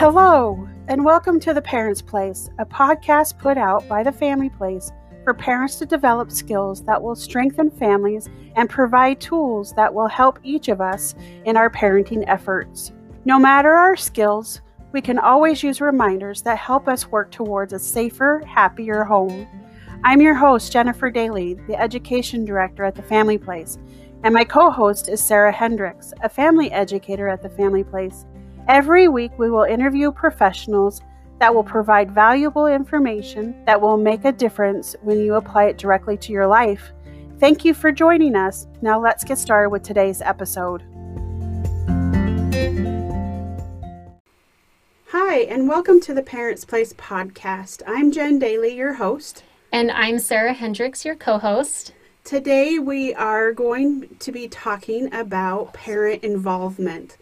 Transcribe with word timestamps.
Hello, 0.00 0.66
and 0.88 1.04
welcome 1.04 1.38
to 1.40 1.52
The 1.52 1.60
Parents 1.60 2.00
Place, 2.00 2.48
a 2.58 2.64
podcast 2.64 3.36
put 3.36 3.58
out 3.58 3.86
by 3.86 4.02
The 4.02 4.10
Family 4.10 4.48
Place 4.48 4.90
for 5.24 5.34
parents 5.34 5.76
to 5.76 5.84
develop 5.84 6.32
skills 6.32 6.82
that 6.84 7.02
will 7.02 7.14
strengthen 7.14 7.70
families 7.70 8.26
and 8.56 8.70
provide 8.70 9.20
tools 9.20 9.74
that 9.74 9.92
will 9.92 10.08
help 10.08 10.38
each 10.42 10.68
of 10.68 10.80
us 10.80 11.14
in 11.44 11.54
our 11.54 11.68
parenting 11.68 12.24
efforts. 12.28 12.92
No 13.26 13.38
matter 13.38 13.72
our 13.72 13.94
skills, 13.94 14.62
we 14.92 15.02
can 15.02 15.18
always 15.18 15.62
use 15.62 15.82
reminders 15.82 16.40
that 16.44 16.56
help 16.56 16.88
us 16.88 17.08
work 17.08 17.30
towards 17.30 17.74
a 17.74 17.78
safer, 17.78 18.42
happier 18.46 19.04
home. 19.04 19.46
I'm 20.02 20.22
your 20.22 20.34
host, 20.34 20.72
Jennifer 20.72 21.10
Daly, 21.10 21.58
the 21.68 21.78
Education 21.78 22.46
Director 22.46 22.84
at 22.84 22.94
the 22.94 23.02
Family 23.02 23.36
Place, 23.36 23.76
and 24.24 24.32
my 24.32 24.44
co 24.44 24.70
host 24.70 25.10
is 25.10 25.22
Sara 25.22 25.52
Hendricks, 25.52 26.14
a 26.22 26.28
family 26.30 26.72
educator 26.72 27.28
at 27.28 27.42
the 27.42 27.50
Family 27.50 27.84
Place. 27.84 28.24
Every 28.70 29.08
week, 29.08 29.36
we 29.36 29.50
will 29.50 29.64
interview 29.64 30.12
professionals 30.12 31.02
that 31.40 31.52
will 31.52 31.64
provide 31.64 32.08
valuable 32.08 32.68
information 32.68 33.64
that 33.64 33.80
will 33.80 33.96
make 33.96 34.24
a 34.24 34.30
difference 34.30 34.94
when 35.02 35.18
you 35.18 35.34
apply 35.34 35.64
it 35.64 35.76
directly 35.76 36.16
to 36.18 36.30
your 36.30 36.46
life. 36.46 36.92
Thank 37.40 37.64
you 37.64 37.74
for 37.74 37.90
joining 37.90 38.36
us. 38.36 38.68
Now, 38.80 39.00
let's 39.00 39.24
get 39.24 39.38
started 39.38 39.70
with 39.70 39.82
today's 39.82 40.22
episode. 40.22 40.84
Hi, 45.08 45.38
and 45.48 45.68
welcome 45.68 46.00
to 46.02 46.14
the 46.14 46.22
Parents 46.22 46.64
Place 46.64 46.92
podcast. 46.92 47.82
I'm 47.88 48.12
Jen 48.12 48.38
Daly, 48.38 48.76
your 48.76 48.94
host. 48.94 49.42
And 49.72 49.90
I'm 49.90 50.20
Sara 50.20 50.52
Hendricks, 50.52 51.04
your 51.04 51.16
co 51.16 51.38
host. 51.38 51.92
Today, 52.22 52.78
we 52.78 53.14
are 53.14 53.50
going 53.50 54.14
to 54.20 54.30
be 54.30 54.46
talking 54.46 55.12
about 55.12 55.72
parent 55.72 56.22
involvement 56.22 57.16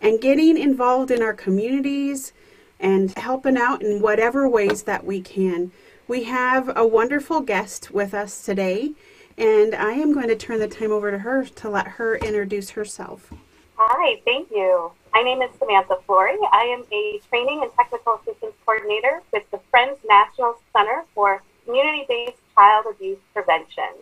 and 0.00 0.20
getting 0.20 0.56
involved 0.56 1.10
in 1.10 1.22
our 1.22 1.34
communities 1.34 2.32
and 2.80 3.16
helping 3.18 3.56
out 3.56 3.82
in 3.82 4.00
whatever 4.00 4.48
ways 4.48 4.84
that 4.84 5.04
we 5.04 5.20
can. 5.20 5.72
We 6.06 6.24
have 6.24 6.76
a 6.76 6.86
wonderful 6.86 7.40
guest 7.40 7.90
with 7.90 8.14
us 8.14 8.44
today, 8.44 8.92
and 9.36 9.74
I 9.74 9.92
am 9.92 10.12
going 10.12 10.28
to 10.28 10.36
turn 10.36 10.58
the 10.60 10.68
time 10.68 10.92
over 10.92 11.10
to 11.10 11.18
her 11.18 11.44
to 11.44 11.68
let 11.68 11.86
her 11.86 12.16
introduce 12.16 12.70
herself. 12.70 13.32
Hi, 13.76 14.20
thank 14.24 14.50
you. 14.50 14.90
My 15.12 15.22
name 15.22 15.42
is 15.42 15.50
Samantha 15.58 15.98
Florey. 16.08 16.36
I 16.52 16.64
am 16.64 16.84
a 16.92 17.20
training 17.28 17.62
and 17.62 17.72
technical 17.74 18.14
assistance 18.14 18.54
coordinator 18.64 19.22
with 19.32 19.50
the 19.50 19.60
Friends 19.70 19.98
National 20.08 20.58
Center 20.72 21.04
for 21.14 21.42
Community 21.64 22.04
Based 22.08 22.38
Child 22.54 22.86
Abuse 22.90 23.18
Prevention. 23.34 23.94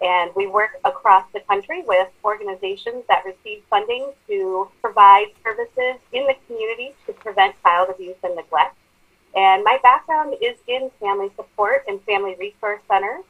And 0.00 0.30
we 0.36 0.46
work 0.46 0.70
across 0.84 1.24
the 1.32 1.40
country 1.40 1.82
with 1.86 2.08
organizations 2.24 3.04
that 3.08 3.24
receive 3.24 3.62
funding 3.68 4.12
to 4.28 4.68
provide 4.80 5.26
services 5.42 6.00
in 6.12 6.26
the 6.26 6.36
community 6.46 6.94
to 7.06 7.12
prevent 7.12 7.60
child 7.62 7.90
abuse 7.90 8.16
and 8.22 8.36
neglect. 8.36 8.76
And 9.34 9.64
my 9.64 9.78
background 9.82 10.36
is 10.40 10.56
in 10.68 10.90
family 11.00 11.30
support 11.36 11.84
and 11.88 12.02
family 12.04 12.36
resource 12.38 12.80
centers. 12.88 13.24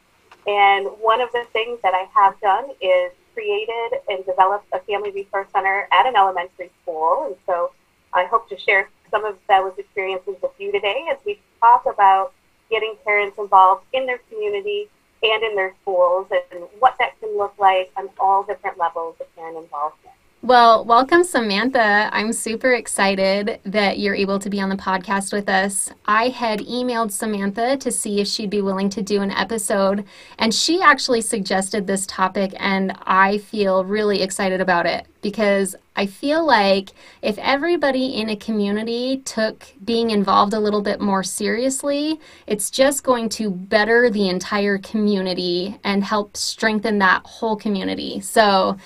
And 0.47 0.87
one 0.99 1.21
of 1.21 1.31
the 1.31 1.45
things 1.53 1.79
that 1.83 1.93
I 1.93 2.07
have 2.13 2.39
done 2.39 2.69
is 2.81 3.11
created 3.33 3.99
and 4.07 4.25
developed 4.25 4.67
a 4.71 4.79
family 4.81 5.11
resource 5.11 5.47
center 5.53 5.87
at 5.91 6.05
an 6.05 6.15
elementary 6.15 6.71
school. 6.81 7.25
And 7.27 7.35
so 7.45 7.71
I 8.13 8.25
hope 8.25 8.47
to 8.49 8.57
share 8.57 8.89
some 9.11 9.25
of 9.25 9.37
those 9.47 9.73
experiences 9.77 10.35
with 10.41 10.51
you 10.59 10.71
today 10.71 11.05
as 11.11 11.17
we 11.25 11.39
talk 11.59 11.85
about 11.85 12.33
getting 12.69 12.95
parents 13.03 13.37
involved 13.37 13.85
in 13.93 14.05
their 14.05 14.19
community 14.29 14.87
and 15.23 15.43
in 15.43 15.55
their 15.55 15.73
schools 15.81 16.27
and 16.31 16.63
what 16.79 16.95
that 16.99 17.19
can 17.19 17.37
look 17.37 17.53
like 17.57 17.91
on 17.97 18.09
all 18.19 18.43
different 18.43 18.77
levels 18.77 19.15
of 19.19 19.35
parent 19.35 19.57
involvement. 19.57 20.15
Well, 20.41 20.85
welcome, 20.85 21.25
Samantha. 21.25 22.09
I'm 22.13 22.31
super 22.31 22.71
excited 22.71 23.59
that 23.65 23.99
you're 23.99 24.15
able 24.15 24.39
to 24.39 24.49
be 24.49 24.61
on 24.61 24.69
the 24.69 24.77
podcast 24.77 25.33
with 25.33 25.49
us. 25.49 25.91
I 26.05 26.29
had 26.29 26.61
emailed 26.61 27.11
Samantha 27.11 27.75
to 27.75 27.91
see 27.91 28.21
if 28.21 28.27
she'd 28.29 28.49
be 28.49 28.61
willing 28.61 28.89
to 28.91 29.01
do 29.01 29.21
an 29.21 29.31
episode, 29.31 30.05
and 30.37 30.53
she 30.53 30.81
actually 30.81 31.19
suggested 31.19 31.85
this 31.85 32.07
topic, 32.07 32.53
and 32.55 32.97
I 33.01 33.39
feel 33.39 33.83
really 33.83 34.21
excited 34.21 34.61
about 34.61 34.85
it 34.85 35.07
because 35.21 35.75
I 35.97 36.05
feel 36.05 36.45
like 36.45 36.91
if 37.21 37.37
everybody 37.39 38.15
in 38.15 38.29
a 38.29 38.37
community 38.37 39.17
took 39.25 39.65
being 39.83 40.09
involved 40.11 40.53
a 40.53 40.59
little 40.61 40.81
bit 40.81 41.01
more 41.01 41.21
seriously, 41.21 42.17
it's 42.47 42.71
just 42.71 43.03
going 43.03 43.27
to 43.29 43.51
better 43.51 44.09
the 44.09 44.29
entire 44.29 44.77
community 44.77 45.77
and 45.83 46.01
help 46.01 46.37
strengthen 46.37 46.99
that 46.99 47.25
whole 47.25 47.57
community. 47.57 48.21
So, 48.21 48.77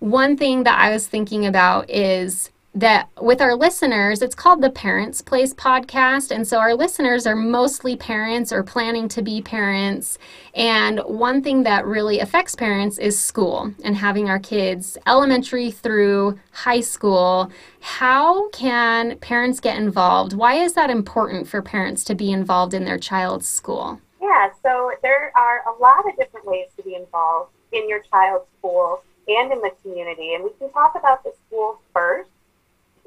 one 0.00 0.36
thing 0.36 0.64
that 0.64 0.78
I 0.78 0.90
was 0.90 1.06
thinking 1.06 1.46
about 1.46 1.88
is 1.88 2.50
that 2.74 3.08
with 3.20 3.40
our 3.40 3.54
listeners, 3.56 4.22
it's 4.22 4.34
called 4.34 4.62
the 4.62 4.70
Parents 4.70 5.20
Place 5.20 5.52
podcast. 5.52 6.30
And 6.30 6.46
so 6.46 6.58
our 6.58 6.74
listeners 6.74 7.26
are 7.26 7.34
mostly 7.34 7.96
parents 7.96 8.52
or 8.52 8.62
planning 8.62 9.08
to 9.08 9.22
be 9.22 9.42
parents. 9.42 10.18
And 10.54 11.00
one 11.00 11.42
thing 11.42 11.64
that 11.64 11.84
really 11.84 12.20
affects 12.20 12.54
parents 12.54 12.96
is 12.96 13.20
school 13.20 13.74
and 13.82 13.96
having 13.96 14.28
our 14.30 14.38
kids 14.38 14.96
elementary 15.06 15.70
through 15.70 16.38
high 16.52 16.80
school. 16.80 17.50
How 17.80 18.48
can 18.50 19.18
parents 19.18 19.58
get 19.58 19.76
involved? 19.76 20.32
Why 20.32 20.54
is 20.54 20.74
that 20.74 20.90
important 20.90 21.48
for 21.48 21.60
parents 21.60 22.04
to 22.04 22.14
be 22.14 22.30
involved 22.30 22.72
in 22.72 22.84
their 22.84 22.98
child's 22.98 23.48
school? 23.48 24.00
Yeah, 24.22 24.50
so 24.62 24.92
there 25.02 25.32
are 25.36 25.64
a 25.66 25.80
lot 25.80 26.08
of 26.08 26.16
different 26.16 26.46
ways 26.46 26.68
to 26.76 26.84
be 26.84 26.94
involved 26.94 27.50
in 27.72 27.88
your 27.88 28.00
child's 28.00 28.46
school 28.58 29.02
and 29.30 29.52
in 29.52 29.60
the 29.60 29.70
community. 29.82 30.34
And 30.34 30.44
we 30.44 30.50
can 30.58 30.70
talk 30.72 30.94
about 30.96 31.22
the 31.22 31.32
schools 31.46 31.78
first. 31.94 32.30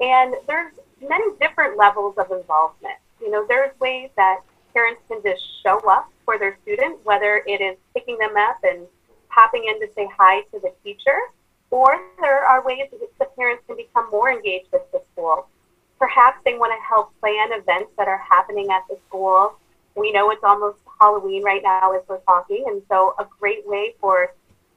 And 0.00 0.34
there's 0.46 0.72
many 1.00 1.24
different 1.40 1.76
levels 1.76 2.14
of 2.18 2.30
involvement. 2.30 2.96
You 3.20 3.30
know, 3.30 3.44
there's 3.46 3.78
ways 3.78 4.10
that 4.16 4.40
parents 4.72 5.00
can 5.08 5.20
just 5.22 5.42
show 5.62 5.78
up 5.88 6.10
for 6.24 6.38
their 6.38 6.58
student, 6.62 6.98
whether 7.04 7.42
it 7.46 7.60
is 7.60 7.76
picking 7.94 8.18
them 8.18 8.36
up 8.36 8.58
and 8.64 8.86
popping 9.28 9.64
in 9.64 9.80
to 9.80 9.92
say 9.94 10.08
hi 10.16 10.40
to 10.52 10.60
the 10.60 10.72
teacher, 10.82 11.16
or 11.70 12.00
there 12.20 12.44
are 12.44 12.64
ways 12.64 12.88
that 12.90 13.00
the 13.18 13.24
parents 13.36 13.62
can 13.66 13.76
become 13.76 14.08
more 14.10 14.30
engaged 14.30 14.68
with 14.72 14.82
the 14.92 15.02
school. 15.12 15.46
Perhaps 15.98 16.38
they 16.44 16.54
want 16.54 16.72
to 16.72 16.80
help 16.86 17.12
plan 17.20 17.52
events 17.52 17.90
that 17.96 18.08
are 18.08 18.22
happening 18.28 18.70
at 18.70 18.82
the 18.88 18.96
school. 19.08 19.54
We 19.96 20.12
know 20.12 20.30
it's 20.30 20.44
almost 20.44 20.78
Halloween 21.00 21.42
right 21.42 21.62
now 21.62 21.92
as 21.92 22.02
we're 22.08 22.18
talking, 22.18 22.64
and 22.66 22.82
so 22.88 23.14
a 23.18 23.26
great 23.40 23.66
way 23.66 23.94
for 24.00 24.32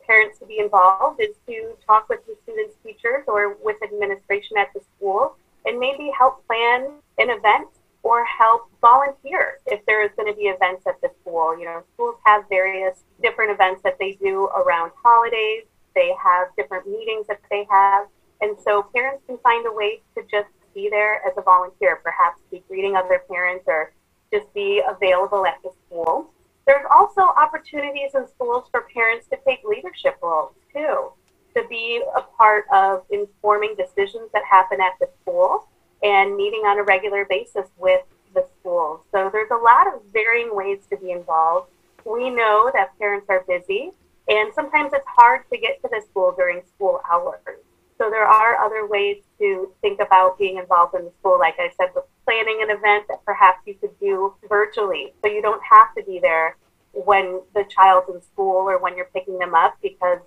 parents 0.07 0.39
to 0.39 0.45
be 0.45 0.59
involved 0.59 1.21
is 1.21 1.35
to 1.47 1.73
talk 1.85 2.09
with 2.09 2.25
the 2.25 2.35
students' 2.43 2.75
teachers 2.83 3.23
or 3.27 3.57
with 3.63 3.77
administration 3.83 4.57
at 4.57 4.73
the 4.73 4.81
school 4.95 5.35
and 5.65 5.77
maybe 5.77 6.11
help 6.17 6.45
plan 6.47 6.89
an 7.17 7.29
event 7.29 7.67
or 8.03 8.23
help 8.25 8.69
volunteer 8.81 9.59
if 9.65 9.85
there 9.85 10.03
is 10.03 10.11
going 10.15 10.31
to 10.31 10.35
be 10.35 10.47
events 10.47 10.87
at 10.87 10.99
the 11.01 11.09
school. 11.21 11.57
You 11.59 11.65
know, 11.65 11.83
schools 11.93 12.15
have 12.25 12.43
various 12.49 13.03
different 13.21 13.51
events 13.51 13.81
that 13.83 13.97
they 13.99 14.13
do 14.13 14.45
around 14.45 14.91
holidays. 15.03 15.65
They 15.93 16.13
have 16.23 16.47
different 16.55 16.87
meetings 16.87 17.27
that 17.27 17.41
they 17.51 17.67
have. 17.69 18.07
And 18.39 18.55
so 18.63 18.83
parents 18.95 19.23
can 19.27 19.37
find 19.39 19.67
a 19.67 19.71
way 19.71 20.01
to 20.15 20.23
just 20.31 20.47
be 20.73 20.89
there 20.89 21.15
as 21.27 21.33
a 21.37 21.41
volunteer, 21.41 21.97
perhaps 21.97 22.39
be 22.51 22.63
greeting 22.67 22.95
other 22.95 23.21
parents 23.29 23.65
or 23.67 23.91
just 24.31 24.53
be 24.53 24.81
available 24.87 25.45
at 25.45 25.57
the 25.63 25.71
school. 25.87 26.31
There's 26.67 26.85
also 26.91 27.21
opportunities 27.21 28.11
in 28.13 28.27
schools 28.27 28.67
for 28.71 28.87
parents 28.93 29.25
to 29.27 29.37
take 29.47 29.59
leadership 29.63 30.17
roles 30.21 30.53
too, 30.73 31.11
to 31.55 31.63
be 31.69 32.03
a 32.15 32.21
part 32.21 32.65
of 32.73 33.05
informing 33.09 33.75
decisions 33.77 34.29
that 34.33 34.43
happen 34.43 34.81
at 34.81 34.91
the 34.99 35.07
school 35.21 35.69
and 36.03 36.35
meeting 36.35 36.63
on 36.65 36.77
a 36.77 36.83
regular 36.83 37.25
basis 37.25 37.67
with 37.77 38.01
the 38.35 38.45
school. 38.59 39.05
So 39.13 39.29
there's 39.31 39.49
a 39.51 39.55
lot 39.55 39.87
of 39.87 40.01
varying 40.11 40.53
ways 40.53 40.79
to 40.89 40.97
be 40.97 41.11
involved. 41.11 41.71
We 42.05 42.29
know 42.29 42.69
that 42.73 42.97
parents 42.99 43.27
are 43.29 43.45
busy 43.47 43.91
and 44.27 44.53
sometimes 44.53 44.91
it's 44.93 45.07
hard 45.07 45.43
to 45.53 45.57
get 45.57 45.81
to 45.83 45.89
the 45.89 46.01
school 46.09 46.33
during 46.37 46.61
school 46.75 46.99
hours. 47.09 47.63
So 47.97 48.09
there 48.09 48.27
are 48.27 48.63
other 48.63 48.87
ways 48.87 49.23
to 49.39 49.73
think 49.81 49.99
about 49.99 50.37
being 50.37 50.57
involved 50.57 50.95
in 50.95 51.05
the 51.05 51.11
school, 51.19 51.39
like 51.39 51.55
I 51.59 51.69
said, 51.77 51.89
with 51.95 52.05
planning 52.25 52.59
an 52.61 52.69
event 52.69 53.05
that 53.09 53.23
perhaps 53.25 53.59
you 53.65 53.73
could 53.75 53.97
do 53.99 54.35
virtually. 54.47 55.13
So 55.23 55.29
you 55.29 55.41
don't 55.41 55.61
have 55.63 55.95
to 55.95 56.03
be 56.03 56.19
there 56.19 56.57
when 56.93 57.41
the 57.53 57.63
child's 57.63 58.09
in 58.13 58.21
school 58.21 58.69
or 58.69 58.77
when 58.79 58.95
you're 58.95 59.09
picking 59.13 59.39
them 59.39 59.55
up 59.55 59.77
because 59.81 60.19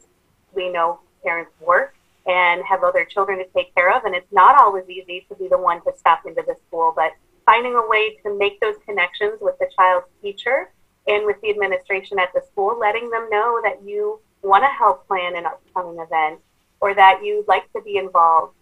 we 0.54 0.70
know 0.70 1.00
parents 1.22 1.52
work 1.60 1.94
and 2.26 2.62
have 2.64 2.82
other 2.82 3.04
children 3.04 3.38
to 3.38 3.46
take 3.54 3.74
care 3.74 3.94
of. 3.96 4.04
And 4.04 4.14
it's 4.14 4.32
not 4.32 4.60
always 4.60 4.88
easy 4.88 5.26
to 5.28 5.34
be 5.36 5.48
the 5.48 5.58
one 5.58 5.82
to 5.82 5.92
stop 5.96 6.26
into 6.26 6.42
the 6.46 6.56
school, 6.66 6.92
but 6.94 7.12
finding 7.46 7.74
a 7.74 7.88
way 7.88 8.16
to 8.24 8.36
make 8.36 8.60
those 8.60 8.76
connections 8.84 9.38
with 9.40 9.58
the 9.58 9.68
child's 9.74 10.06
teacher 10.22 10.70
and 11.06 11.24
with 11.24 11.40
the 11.40 11.50
administration 11.50 12.18
at 12.18 12.32
the 12.34 12.42
school, 12.52 12.78
letting 12.78 13.10
them 13.10 13.28
know 13.30 13.60
that 13.62 13.82
you 13.84 14.20
want 14.42 14.64
to 14.64 14.68
help 14.68 15.06
plan 15.06 15.36
an 15.36 15.46
upcoming 15.46 15.98
event 16.00 16.40
or 16.80 16.94
that 16.94 17.20
you'd 17.22 17.48
like 17.48 17.70
to 17.72 17.82
be 17.82 17.96
involved. 17.96 18.54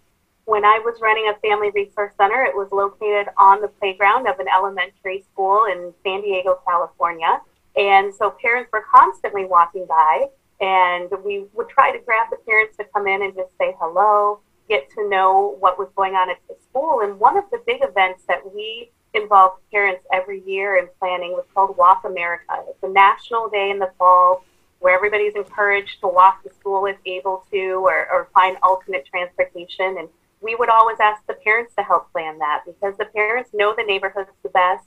When 0.44 0.64
I 0.64 0.78
was 0.78 0.98
running 1.00 1.30
a 1.30 1.38
family 1.40 1.70
resource 1.70 2.12
center, 2.18 2.44
it 2.44 2.54
was 2.54 2.68
located 2.72 3.28
on 3.36 3.60
the 3.60 3.68
playground 3.68 4.26
of 4.26 4.38
an 4.40 4.46
elementary 4.48 5.24
school 5.30 5.66
in 5.66 5.92
San 6.02 6.22
Diego, 6.22 6.58
California. 6.66 7.40
And 7.76 8.14
so 8.14 8.34
parents 8.42 8.70
were 8.72 8.84
constantly 8.90 9.44
walking 9.44 9.86
by, 9.86 10.26
and 10.60 11.10
we 11.24 11.44
would 11.52 11.68
try 11.68 11.92
to 11.92 11.98
grab 11.98 12.28
the 12.30 12.38
parents 12.46 12.76
to 12.78 12.84
come 12.92 13.06
in 13.06 13.22
and 13.22 13.34
just 13.34 13.50
say 13.58 13.74
hello 13.78 14.40
get 14.68 14.90
to 14.90 15.08
know 15.08 15.56
what 15.60 15.78
was 15.78 15.88
going 15.96 16.14
on 16.14 16.30
at 16.30 16.36
the 16.48 16.54
school. 16.68 17.00
And 17.02 17.18
one 17.18 17.36
of 17.36 17.44
the 17.50 17.60
big 17.66 17.80
events 17.82 18.22
that 18.28 18.54
we 18.54 18.90
involved 19.14 19.62
parents 19.72 20.04
every 20.12 20.42
year 20.46 20.76
in 20.76 20.88
planning 20.98 21.32
was 21.32 21.44
called 21.54 21.76
Walk 21.76 22.04
America. 22.04 22.62
It's 22.68 22.82
a 22.82 22.88
national 22.88 23.48
day 23.48 23.70
in 23.70 23.78
the 23.78 23.90
fall 23.98 24.44
where 24.80 24.94
everybody's 24.94 25.34
encouraged 25.34 26.00
to 26.00 26.08
walk 26.08 26.42
to 26.44 26.54
school 26.54 26.86
if 26.86 26.96
able 27.04 27.44
to 27.50 27.84
or, 27.84 28.10
or 28.10 28.28
find 28.32 28.56
alternate 28.62 29.06
transportation. 29.06 29.96
And 29.98 30.08
we 30.40 30.54
would 30.54 30.68
always 30.68 30.98
ask 31.00 31.26
the 31.26 31.34
parents 31.34 31.74
to 31.76 31.82
help 31.82 32.12
plan 32.12 32.38
that 32.38 32.62
because 32.64 32.96
the 32.96 33.06
parents 33.06 33.50
know 33.52 33.74
the 33.76 33.84
neighborhoods 33.84 34.30
the 34.42 34.50
best. 34.50 34.84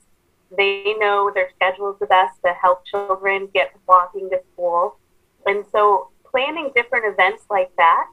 They 0.56 0.94
know 0.98 1.30
their 1.34 1.50
schedules 1.56 1.96
the 2.00 2.06
best 2.06 2.38
to 2.44 2.52
help 2.52 2.84
children 2.86 3.48
get 3.52 3.72
walking 3.86 4.30
to 4.30 4.40
school. 4.52 4.98
And 5.46 5.64
so 5.72 6.08
planning 6.30 6.70
different 6.74 7.04
events 7.06 7.44
like 7.50 7.70
that 7.76 8.06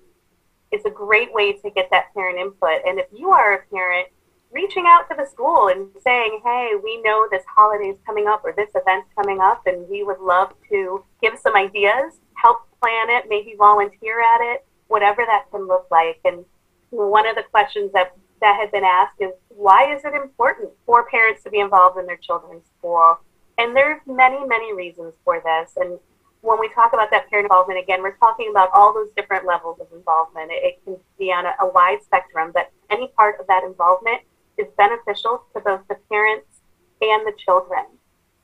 is 0.71 0.85
a 0.85 0.89
great 0.89 1.33
way 1.33 1.53
to 1.53 1.69
get 1.71 1.89
that 1.91 2.13
parent 2.13 2.37
input. 2.37 2.81
And 2.85 2.99
if 2.99 3.07
you 3.13 3.29
are 3.29 3.53
a 3.53 3.63
parent, 3.73 4.09
reaching 4.51 4.85
out 4.87 5.07
to 5.09 5.15
the 5.15 5.25
school 5.25 5.67
and 5.67 5.87
saying, 6.03 6.41
hey, 6.43 6.71
we 6.83 7.01
know 7.01 7.27
this 7.29 7.43
holiday 7.55 7.89
is 7.89 7.97
coming 8.05 8.27
up 8.27 8.43
or 8.43 8.53
this 8.53 8.69
event's 8.75 9.09
coming 9.15 9.39
up, 9.39 9.61
and 9.67 9.87
we 9.89 10.03
would 10.03 10.19
love 10.19 10.53
to 10.69 11.03
give 11.21 11.37
some 11.37 11.55
ideas, 11.55 12.19
help 12.35 12.67
plan 12.81 13.09
it, 13.09 13.25
maybe 13.29 13.55
volunteer 13.57 14.21
at 14.21 14.41
it, 14.53 14.65
whatever 14.87 15.23
that 15.25 15.45
can 15.51 15.67
look 15.67 15.87
like. 15.91 16.19
And 16.25 16.45
one 16.89 17.27
of 17.27 17.35
the 17.35 17.43
questions 17.43 17.91
that 17.93 18.13
that 18.41 18.57
had 18.59 18.71
been 18.71 18.85
asked 18.85 19.19
is 19.19 19.31
why 19.49 19.93
is 19.93 20.05
it 20.05 20.13
important 20.13 20.69
for 20.85 21.05
parents 21.09 21.43
to 21.43 21.49
be 21.49 21.59
involved 21.59 21.99
in 21.99 22.05
their 22.05 22.17
children's 22.17 22.63
school? 22.77 23.19
And 23.57 23.75
there's 23.75 23.99
many, 24.07 24.45
many 24.47 24.73
reasons 24.73 25.13
for 25.25 25.41
this. 25.43 25.73
And 25.75 25.99
when 26.39 26.57
we 26.57 26.69
talk 26.69 26.93
about 26.93 27.11
that 27.11 27.29
parent 27.29 27.45
involvement, 27.45 27.83
again, 27.83 28.01
we're 28.01 28.15
talking 28.15 28.47
about 28.49 28.69
all 28.73 28.93
those 28.93 29.09
different 29.17 29.45
levels 29.45 29.81
of 29.81 29.87
involvement. 29.93 30.51
It, 30.51 30.63
it 30.63 30.83
can 30.85 30.95
be 31.17 31.33
on 31.33 31.45
a, 31.45 31.53
a 31.59 31.69
wide 31.69 32.01
spectrum, 32.01 32.51
but 32.53 32.71
any 32.89 33.09
part 33.17 33.41
of 33.41 33.47
that 33.47 33.65
involvement 33.65 34.21
is 34.59 34.67
beneficial 34.77 35.43
to 35.53 35.61
both 35.61 35.81
the 35.87 35.95
parents 36.11 36.59
and 37.01 37.25
the 37.25 37.33
children. 37.37 37.85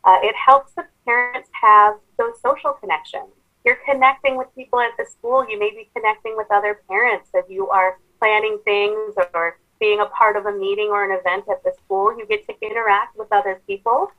Uh, 0.03 0.17
it 0.21 0.35
helps 0.35 0.73
the 0.73 0.85
parents 1.05 1.49
have 1.61 1.95
those 2.17 2.39
social 2.41 2.73
connections. 2.73 3.29
You're 3.63 3.79
connecting 3.89 4.37
with 4.37 4.47
people 4.55 4.79
at 4.79 4.91
the 4.97 5.05
school. 5.05 5.47
You 5.49 5.59
may 5.59 5.71
be 5.71 5.89
connecting 5.95 6.37
with 6.37 6.47
other 6.51 6.81
parents 6.87 7.29
as 7.35 7.43
you 7.49 7.67
are 7.69 7.99
planning 8.19 8.59
things 8.63 9.15
or 9.33 9.57
being 9.79 9.99
a 9.99 10.05
part 10.05 10.37
of 10.37 10.45
a 10.45 10.51
meeting 10.51 10.89
or 10.89 11.03
an 11.03 11.19
event 11.19 11.45
at 11.49 11.63
the 11.63 11.73
school. 11.83 12.15
You 12.17 12.25
get 12.27 12.47
to 12.47 12.55
interact 12.61 13.17
with 13.17 13.27
other 13.31 13.61
people, 13.67 14.11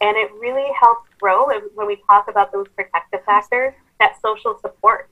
and 0.00 0.16
it 0.16 0.32
really 0.32 0.70
helps 0.80 1.08
grow. 1.20 1.46
when 1.74 1.86
we 1.86 2.02
talk 2.06 2.28
about 2.28 2.50
those 2.50 2.66
protective 2.74 3.22
factors, 3.24 3.74
that 4.00 4.20
social 4.22 4.58
support. 4.60 5.08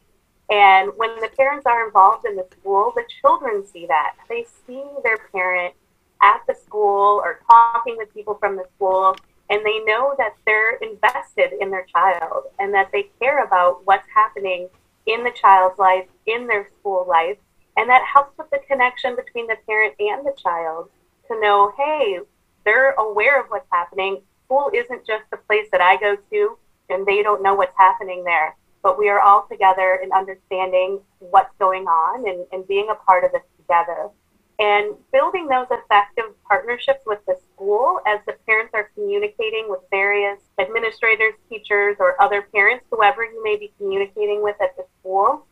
And 0.51 0.91
when 0.97 1.15
the 1.21 1.29
parents 1.37 1.67
are 1.67 1.87
involved 1.87 2.27
in 2.27 2.37
the 2.37 2.47
school, 2.59 2.93
the 2.95 3.05
children 3.21 3.67
see 3.67 3.87
that. 3.87 4.17
They 4.29 4.47
see 4.67 4.85
their 5.05 5.19
parent 5.33 5.75
at 6.23 6.41
the 6.47 6.55
school 6.55 7.21
or 7.25 7.41
talking 7.51 7.97
with 7.99 8.15
people 8.15 8.35
from 8.35 8.57
the 8.57 8.65
school, 8.77 9.17
and 9.51 9.65
they 9.67 9.81
know 9.81 10.15
that 10.17 10.35
they're 10.47 10.77
invested 10.77 11.53
in 11.61 11.71
their 11.71 11.85
child 11.85 12.45
and 12.59 12.73
that 12.73 12.91
they 12.93 13.11
care 13.21 13.45
about 13.45 13.85
what's 13.85 14.07
happening 14.15 14.69
in 15.07 15.25
the 15.25 15.33
child's 15.33 15.79
life, 15.79 16.07
in 16.27 16.47
their 16.47 16.69
school 16.79 17.05
life, 17.09 17.37
and 17.77 17.89
that 17.91 18.05
helps 18.05 18.37
with 18.39 18.49
the 18.51 18.61
connection 18.69 19.17
between 19.17 19.47
the 19.47 19.57
parent 19.67 19.95
and 19.99 20.25
the 20.25 20.35
child 20.43 20.89
to 21.29 21.41
know, 21.41 21.73
hey, 21.77 22.21
they're 22.65 22.93
aware 22.93 23.41
of 23.41 23.47
what's 23.49 23.67
happening. 23.71 24.21
School 24.45 24.71
isn't 24.73 25.07
just 25.07 25.25
the 25.31 25.37
place 25.37 25.67
that 25.73 25.81
I 25.81 25.97
go 25.97 26.17
to 26.31 26.59
and 26.89 27.07
they 27.07 27.23
don't 27.23 27.43
know 27.43 27.55
what's 27.55 27.77
happening 27.77 28.25
there. 28.25 28.57
But 28.83 28.99
we 28.99 29.09
are 29.09 29.21
all 29.21 29.47
together 29.51 30.01
in 30.03 30.13
understanding 30.13 31.01
what's 31.19 31.55
going 31.59 31.87
on 31.87 32.29
and, 32.29 32.47
and 32.53 32.67
being 32.67 32.89
a 32.91 32.95
part 32.95 33.25
of 33.25 33.33
this 33.33 33.43
together 33.57 34.11
and 34.59 34.95
building 35.13 35.49
those 35.49 35.67
effective 35.71 36.25
partnerships 36.47 37.01
with 37.07 37.19
the 37.27 37.37
school 37.53 38.01
as 38.07 38.21
the 38.27 38.35
parents 38.47 38.73
are 38.75 38.91
communicating 38.95 39.67
with 39.69 39.81
various 39.91 40.41
administrators, 40.59 41.35
teachers, 41.49 41.97
or 41.99 42.21
other 42.21 42.43
parents, 42.43 42.85
whoever 42.91 43.25
you 43.25 43.43
may 43.43 43.57
be 43.57 43.73
communicating 43.79 44.43
with 44.43 44.57
at 44.61 44.77
the 44.77 44.85
school. 45.01 45.47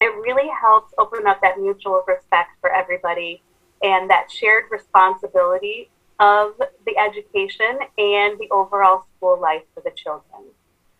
It 0.00 0.14
really 0.16 0.48
helps 0.60 0.92
open 0.98 1.26
up 1.26 1.40
that 1.42 1.58
mutual 1.58 2.02
respect 2.06 2.50
for 2.60 2.70
everybody 2.70 3.42
and 3.82 4.08
that 4.10 4.30
shared 4.30 4.64
responsibility 4.70 5.90
of 6.20 6.54
the 6.86 6.96
education 6.96 7.78
and 7.98 8.38
the 8.38 8.48
overall 8.50 9.04
school 9.16 9.40
life 9.40 9.62
for 9.74 9.80
the 9.80 9.90
children. 9.96 10.44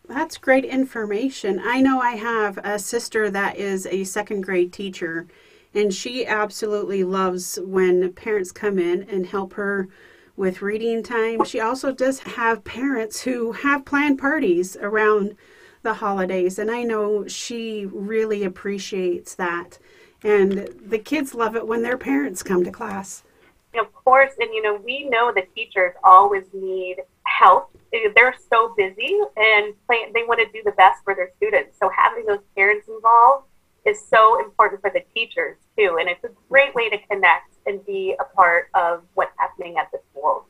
That's 0.08 0.36
great 0.36 0.64
information. 0.64 1.60
I 1.64 1.80
know 1.80 2.00
I 2.00 2.12
have 2.12 2.58
a 2.58 2.78
sister 2.78 3.30
that 3.30 3.56
is 3.56 3.86
a 3.86 4.04
second 4.04 4.42
grade 4.42 4.72
teacher 4.72 5.26
and 5.74 5.92
she 5.92 6.26
absolutely 6.26 7.02
loves 7.02 7.58
when 7.62 8.12
parents 8.12 8.52
come 8.52 8.78
in 8.78 9.02
and 9.04 9.26
help 9.26 9.54
her 9.54 9.88
with 10.36 10.62
reading 10.62 11.02
time. 11.02 11.44
She 11.44 11.60
also 11.60 11.92
does 11.92 12.20
have 12.20 12.64
parents 12.64 13.22
who 13.22 13.52
have 13.52 13.84
planned 13.84 14.18
parties 14.18 14.76
around 14.76 15.36
the 15.82 15.94
holidays, 15.94 16.58
and 16.58 16.70
I 16.70 16.82
know 16.82 17.26
she 17.26 17.86
really 17.86 18.44
appreciates 18.44 19.34
that. 19.34 19.78
And 20.22 20.68
the 20.84 20.98
kids 20.98 21.34
love 21.34 21.54
it 21.54 21.66
when 21.66 21.82
their 21.82 21.98
parents 21.98 22.42
come 22.42 22.64
to 22.64 22.70
class. 22.70 23.22
Of 23.78 23.92
course, 23.92 24.32
and 24.38 24.54
you 24.54 24.62
know, 24.62 24.76
we 24.76 25.04
know 25.08 25.32
the 25.34 25.46
teachers 25.54 25.94
always 26.02 26.44
need 26.52 26.96
help. 27.26 27.70
Eh, 27.92 28.08
they're 28.14 28.34
so 28.50 28.74
busy 28.76 29.18
and 29.36 29.74
they 29.88 30.22
want 30.26 30.40
to 30.40 30.46
do 30.52 30.62
the 30.64 30.72
best 30.72 31.02
for 31.04 31.14
their 31.14 31.30
students. 31.36 31.76
So 31.78 31.90
having 31.94 32.24
those 32.24 32.38
parents 32.56 32.88
involved 32.88 33.46
is 33.84 34.02
so 34.08 34.40
important 34.40 34.80
for 34.80 34.90
the 34.90 35.02
teachers 35.14 35.56
too. 35.76 35.98
And 36.00 36.08
it's 36.08 36.24
a 36.24 36.30
great 36.48 36.74
way 36.74 36.88
to 36.90 36.98
connect 37.10 37.54
and 37.66 37.84
be 37.86 38.14
a 38.20 38.24
part 38.34 38.68
of 38.74 39.02
what's 39.14 39.32
happening 39.38 39.76
at 39.78 39.90
the 39.90 39.98
school. 40.10 40.46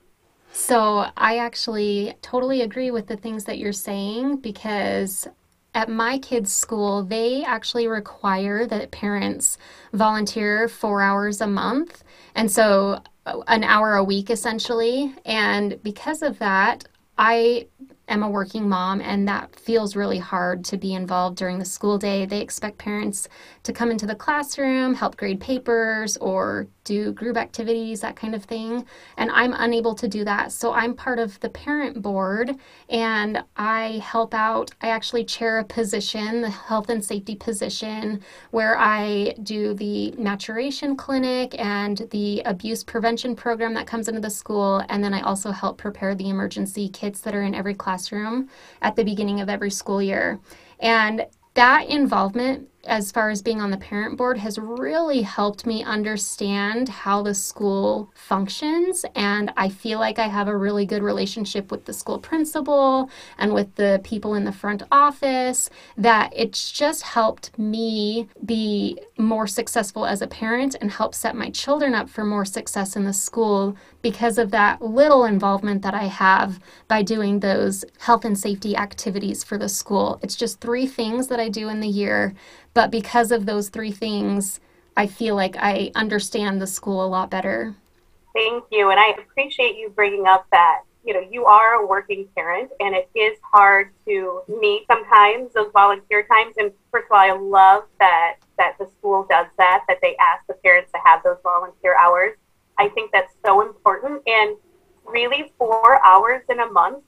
So 0.53 1.07
I 1.17 1.39
actually 1.39 2.15
totally 2.23 2.63
agree 2.63 2.91
with 2.91 3.09
the 3.09 3.17
things 3.17 3.45
that 3.45 3.59
you're 3.59 3.73
saying 3.73 4.37
because 4.37 5.27
at 5.75 5.89
my 5.89 6.19
kids' 6.19 6.53
school, 6.53 7.03
they 7.03 7.43
actually 7.45 7.89
require 7.89 8.65
that 8.67 8.93
parents 8.93 9.59
volunteer 9.93 10.69
four 10.69 11.03
hours 11.03 11.41
a 11.41 11.47
month. 11.49 12.05
And 12.37 12.51
so 12.51 13.01
uh, 13.27 13.41
an 13.49 13.65
hour 13.65 13.97
a 13.97 14.05
week 14.05 14.31
essentially. 14.31 15.15
And 15.25 15.83
because 15.83 16.23
of 16.23 16.39
that, 16.39 16.85
I 17.19 17.67
am 18.09 18.23
a 18.23 18.31
working 18.31 18.69
mom 18.69 19.01
and 19.01 19.27
that 19.29 19.55
feels 19.57 19.97
really 19.97 20.19
hard 20.19 20.65
to 20.67 20.77
be 20.77 20.95
involved 20.95 21.37
during 21.37 21.59
the 21.59 21.65
school 21.65 21.99
day. 21.99 22.27
They 22.27 22.41
expect 22.41 22.79
parents 22.79 23.29
to 23.63 23.73
come 23.73 23.91
into 23.91 24.07
the 24.07 24.15
classroom, 24.15 24.95
help 24.95 25.17
grade 25.17 25.41
papers, 25.41 26.17
or 26.19 26.67
do 26.85 27.13
group 27.13 27.37
activities, 27.37 28.01
that 28.01 28.17
kind 28.17 28.35
of 28.35 28.45
thing. 28.45 28.85
And 29.17 29.31
I'm 29.31 29.55
unable 29.55 29.95
to 29.97 30.07
do 30.07 30.25
that. 30.25 30.53
So 30.53 30.73
I'm 30.73 30.95
part 30.95 31.19
of 31.19 31.41
the 31.41 31.49
parent 31.49 32.01
board 32.03 32.57
and 32.89 33.43
I 33.57 34.03
help 34.05 34.35
out. 34.35 34.71
I 34.81 34.89
actually 34.89 35.25
chair 35.25 35.59
a 35.59 35.65
position, 35.65 36.43
the 36.43 36.51
health 36.51 36.91
and 36.91 37.05
safety 37.05 37.35
position, 37.35 38.23
where 38.51 38.79
I 38.79 39.35
do 39.43 39.75
the 39.75 40.13
maturation 40.13 40.97
clinic 40.97 41.59
and 41.59 42.07
the 42.11 42.43
abuse 42.45 42.85
prevention 42.85 43.35
program 43.35 43.75
that 43.75 43.87
comes 43.87 44.09
into 44.09 44.21
the 44.21 44.31
school. 44.31 44.83
And 44.89 45.03
then 45.03 45.15
I 45.15 45.23
also 45.23 45.51
help 45.51 45.79
prepare 45.79 46.15
the 46.15 46.29
emergency 46.29 46.89
kits 46.89 47.21
that 47.21 47.35
are 47.35 47.43
in 47.43 47.55
every 47.55 47.75
classroom 47.75 48.49
at 48.83 48.97
the 48.97 49.05
beginning 49.05 49.41
of 49.41 49.49
every 49.49 49.71
school 49.71 50.03
year. 50.03 50.39
And 50.81 51.27
that 51.55 51.89
involvement 51.89 52.69
as 52.87 53.11
far 53.13 53.31
as 53.31 53.43
being 53.43 53.61
on 53.61 53.71
the 53.71 53.77
parent 53.77 54.17
board 54.17 54.39
has 54.39 54.59
really 54.59 55.23
helped 55.23 55.67
me 55.67 55.83
understand 55.85 56.89
how 56.89 57.23
the 57.23 57.35
school 57.35 58.11
functions. 58.15 59.05
And 59.15 59.53
i 59.57 59.69
feel 59.69 59.99
like 59.99 60.19
i 60.19 60.29
have 60.29 60.49
a 60.49 60.57
really 60.57 60.87
good 60.87 61.03
relationship 61.03 61.71
with 61.71 61.85
the 61.85 61.93
school 61.93 62.19
principal 62.19 63.11
and 63.39 63.53
with 63.53 63.75
the 63.77 64.01
people 64.05 64.35
in 64.35 64.45
the 64.45 64.53
front 64.53 64.83
office 64.91 65.71
that 65.97 66.33
it's 66.35 66.71
just 66.71 67.03
helped 67.03 67.57
me 67.59 68.29
be 68.45 68.99
more 69.19 69.47
successful 69.47 70.07
as 70.07 70.23
a 70.23 70.27
parent 70.27 70.75
and 70.81 70.91
help 70.91 71.15
set 71.15 71.37
my 71.37 71.51
children 71.51 71.95
up 71.95 72.09
for 72.09 72.25
more 72.25 72.45
success 72.45 72.97
in 72.97 73.05
the 73.05 73.13
school 73.13 73.77
because 74.03 74.39
of 74.39 74.51
that 74.51 74.83
little 74.83 75.25
involvement 75.25 75.83
that 75.83 75.95
i 75.95 76.05
have 76.05 76.61
by 76.89 77.03
doing 77.03 77.41
those 77.41 77.85
health 77.99 78.25
and 78.25 78.39
safety 78.39 78.77
activities 78.77 79.43
for 79.45 79.59
the 79.59 79.69
school. 79.69 80.19
It's 80.23 80.37
just 80.37 80.61
three 80.61 80.87
things 80.87 81.29
that 81.29 81.41
i 81.41 81.49
do 81.49 81.69
in 81.69 81.81
the 81.81 81.89
year 81.89 82.35
but 82.75 82.91
because 82.91 83.31
of 83.31 83.47
those 83.47 83.69
three 83.69 83.93
things, 83.93 84.61
I 84.97 85.07
feel 85.07 85.35
like 85.35 85.57
I 85.57 85.91
understand 85.95 86.61
the 86.61 86.67
school 86.67 87.05
a 87.05 87.07
lot 87.07 87.31
better. 87.31 87.75
Thank 88.35 88.65
you. 88.71 88.91
And 88.91 88.99
I 88.99 89.11
appreciate 89.11 89.77
you 89.77 89.91
bringing 89.91 90.27
up 90.27 90.47
that, 90.51 90.83
you 91.05 91.15
know, 91.15 91.27
you 91.31 91.45
are 91.45 91.75
a 91.75 91.87
working 91.87 92.27
parent 92.35 92.71
and 92.81 92.95
it 92.95 93.09
is 93.15 93.39
hard 93.43 93.91
to 94.07 94.43
meet 94.61 94.87
sometimes 94.89 95.53
those 95.53 95.71
volunteer 95.73 96.27
times. 96.27 96.55
And 96.59 96.73
first 96.91 97.07
of 97.07 97.13
all, 97.13 97.19
I 97.19 97.33
love 97.33 97.85
that, 98.01 98.37
that 98.59 98.77
the 98.79 98.89
school 98.99 99.27
does 99.31 99.47
that, 99.59 99.85
that 99.89 99.99
they 100.03 100.17
ask 100.17 100.47
the 100.49 100.55
parents 100.55 100.91
to 100.93 100.99
have 101.05 101.23
those 101.23 101.39
volunteer 101.43 101.97
hours. 101.97 102.37
I 102.79 102.89
think 102.89 103.13
that's 103.13 103.33
so 103.45 103.63
important. 103.63 104.23
And 104.27 104.57
really, 105.07 105.53
four 105.59 106.05
hours 106.05 106.43
in 106.49 106.61
a 106.61 106.67
month, 106.67 107.05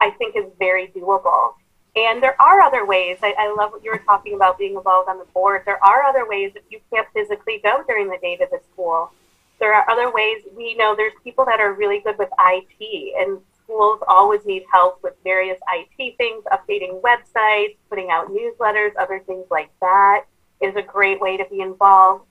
I 0.00 0.10
think 0.10 0.36
is 0.36 0.44
very 0.58 0.88
doable. 0.88 1.52
And 1.96 2.22
there 2.22 2.40
are 2.40 2.60
other 2.60 2.84
ways. 2.84 3.16
I, 3.22 3.34
I 3.38 3.54
love 3.56 3.72
what 3.72 3.82
you 3.82 3.90
were 3.90 4.02
talking 4.06 4.34
about 4.34 4.58
being 4.58 4.76
involved 4.76 5.08
on 5.08 5.18
the 5.18 5.24
board. 5.26 5.62
There 5.64 5.82
are 5.82 6.02
other 6.02 6.28
ways 6.28 6.52
if 6.54 6.62
you 6.70 6.78
can't 6.92 7.08
physically 7.14 7.60
go 7.64 7.82
during 7.88 8.08
the 8.08 8.18
day 8.20 8.36
to 8.36 8.46
the 8.50 8.60
school. 8.70 9.12
There 9.58 9.72
are 9.72 9.88
other 9.90 10.12
ways. 10.12 10.42
We 10.54 10.74
know 10.74 10.94
there's 10.94 11.14
people 11.24 11.46
that 11.46 11.58
are 11.58 11.72
really 11.72 12.00
good 12.00 12.18
with 12.18 12.28
IT, 12.38 13.14
and 13.18 13.40
schools 13.64 14.00
always 14.06 14.44
need 14.44 14.64
help 14.70 15.02
with 15.02 15.14
various 15.24 15.58
IT 15.72 16.16
things, 16.18 16.44
updating 16.52 17.00
websites, 17.00 17.76
putting 17.88 18.10
out 18.10 18.28
newsletters, 18.28 18.90
other 18.98 19.22
things 19.26 19.46
like 19.50 19.70
that 19.80 20.24
is 20.60 20.76
a 20.76 20.82
great 20.82 21.20
way 21.20 21.36
to 21.36 21.44
be 21.50 21.60
involved. 21.60 22.24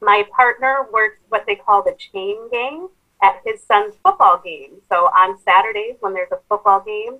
My 0.00 0.24
partner 0.36 0.86
works 0.92 1.18
what 1.28 1.44
they 1.46 1.56
call 1.56 1.82
the 1.82 1.96
chain 2.12 2.48
gang 2.50 2.88
at 3.22 3.40
his 3.44 3.62
son's 3.64 3.94
football 4.02 4.40
game. 4.44 4.80
So 4.88 5.06
on 5.06 5.38
Saturdays 5.40 5.96
when 6.00 6.14
there's 6.14 6.30
a 6.30 6.38
football 6.48 6.80
game, 6.80 7.18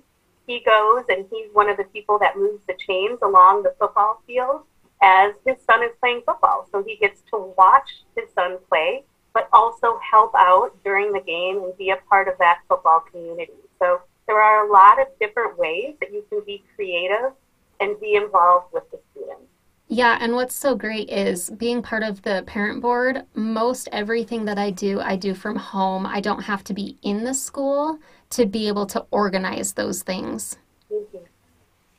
he 0.49 0.59
goes 0.61 1.03
and 1.09 1.25
he's 1.31 1.47
one 1.53 1.69
of 1.69 1.77
the 1.77 1.83
people 1.83 2.17
that 2.17 2.35
moves 2.35 2.59
the 2.67 2.73
chains 2.73 3.19
along 3.21 3.61
the 3.61 3.73
football 3.77 4.23
field 4.25 4.63
as 4.99 5.31
his 5.45 5.57
son 5.69 5.83
is 5.83 5.91
playing 5.99 6.23
football. 6.25 6.67
So 6.71 6.83
he 6.83 6.95
gets 6.95 7.21
to 7.29 7.53
watch 7.55 8.03
his 8.17 8.25
son 8.33 8.57
play, 8.67 9.03
but 9.31 9.47
also 9.53 9.99
help 9.99 10.31
out 10.35 10.71
during 10.83 11.13
the 11.13 11.19
game 11.19 11.63
and 11.63 11.77
be 11.77 11.91
a 11.91 11.97
part 12.09 12.27
of 12.27 12.33
that 12.39 12.61
football 12.67 13.01
community. 13.11 13.53
So 13.77 14.01
there 14.27 14.41
are 14.41 14.67
a 14.67 14.71
lot 14.71 14.99
of 14.99 15.07
different 15.19 15.55
ways 15.59 15.93
that 15.99 16.11
you 16.11 16.25
can 16.29 16.41
be 16.43 16.63
creative 16.75 17.31
and 17.79 17.99
be 17.99 18.15
involved 18.15 18.73
with 18.73 18.89
the 18.89 18.99
students. 19.11 19.43
Yeah, 19.87 20.17
and 20.19 20.33
what's 20.33 20.55
so 20.55 20.75
great 20.75 21.09
is 21.09 21.49
being 21.51 21.81
part 21.81 22.03
of 22.03 22.21
the 22.23 22.43
parent 22.45 22.81
board, 22.81 23.23
most 23.35 23.87
everything 23.91 24.45
that 24.45 24.57
I 24.57 24.71
do, 24.71 24.99
I 24.99 25.15
do 25.15 25.33
from 25.33 25.55
home. 25.55 26.05
I 26.05 26.21
don't 26.21 26.43
have 26.43 26.63
to 26.65 26.73
be 26.73 26.97
in 27.03 27.23
the 27.23 27.33
school 27.33 27.99
to 28.31 28.45
be 28.45 28.67
able 28.67 28.85
to 28.87 29.05
organize 29.11 29.73
those 29.73 30.03
things. 30.03 30.57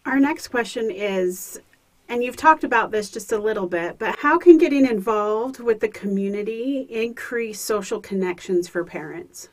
Our 0.07 0.19
next 0.19 0.49
question 0.49 0.91
is 0.91 1.61
and 2.11 2.25
you've 2.25 2.37
talked 2.37 2.65
about 2.65 2.91
this 2.91 3.09
just 3.09 3.31
a 3.31 3.39
little 3.39 3.69
bit, 3.69 3.97
but 3.97 4.19
how 4.19 4.37
can 4.37 4.59
getting 4.59 4.85
involved 4.85 5.61
with 5.61 5.79
the 5.79 5.89
community 5.89 6.89
increase 6.91 7.61
social 7.61 8.01
connections 8.01 8.67
for 8.69 8.83
parents? 8.83 9.49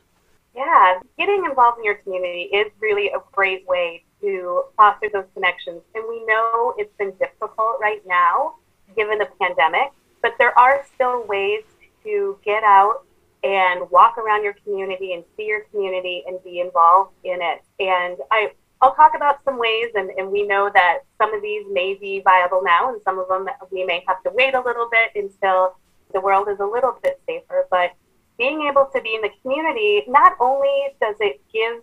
Yeah, 0.56 0.98
getting 1.16 1.44
involved 1.48 1.78
in 1.78 1.84
your 1.84 1.94
community 1.94 2.50
is 2.52 2.72
really 2.80 3.10
a 3.10 3.20
great 3.30 3.64
way 3.68 4.02
to 4.22 4.64
foster 4.76 5.08
those 5.12 5.26
connections. 5.34 5.82
And 5.94 6.02
we 6.08 6.26
know 6.26 6.74
it's 6.76 6.92
been 6.98 7.12
difficult 7.20 7.78
right 7.80 8.04
now 8.08 8.56
given 8.96 9.18
the 9.18 9.28
pandemic, 9.40 9.92
but 10.20 10.32
there 10.36 10.58
are 10.58 10.84
still 10.92 11.24
ways 11.28 11.62
to 12.02 12.38
get 12.44 12.64
out 12.64 13.04
and 13.44 13.88
walk 13.90 14.18
around 14.18 14.42
your 14.42 14.54
community 14.64 15.12
and 15.12 15.24
see 15.36 15.46
your 15.46 15.62
community 15.70 16.24
and 16.26 16.42
be 16.42 16.60
involved 16.60 17.12
in 17.24 17.38
it. 17.40 17.62
And 17.78 18.16
I, 18.30 18.52
I'll 18.80 18.94
talk 18.94 19.12
about 19.14 19.44
some 19.44 19.58
ways, 19.58 19.90
and, 19.94 20.10
and 20.10 20.30
we 20.30 20.42
know 20.42 20.70
that 20.72 20.98
some 21.20 21.34
of 21.34 21.42
these 21.42 21.64
may 21.70 21.94
be 21.94 22.20
viable 22.20 22.62
now, 22.64 22.92
and 22.92 23.00
some 23.04 23.18
of 23.18 23.28
them 23.28 23.46
we 23.70 23.84
may 23.84 24.04
have 24.06 24.22
to 24.24 24.30
wait 24.34 24.54
a 24.54 24.60
little 24.60 24.88
bit 24.90 25.10
until 25.14 25.76
the 26.12 26.20
world 26.20 26.48
is 26.48 26.58
a 26.60 26.64
little 26.64 26.98
bit 27.02 27.20
safer. 27.26 27.66
But 27.70 27.92
being 28.38 28.62
able 28.62 28.88
to 28.94 29.02
be 29.02 29.14
in 29.14 29.20
the 29.20 29.30
community, 29.42 30.04
not 30.08 30.32
only 30.40 30.94
does 31.00 31.16
it 31.20 31.40
give 31.52 31.82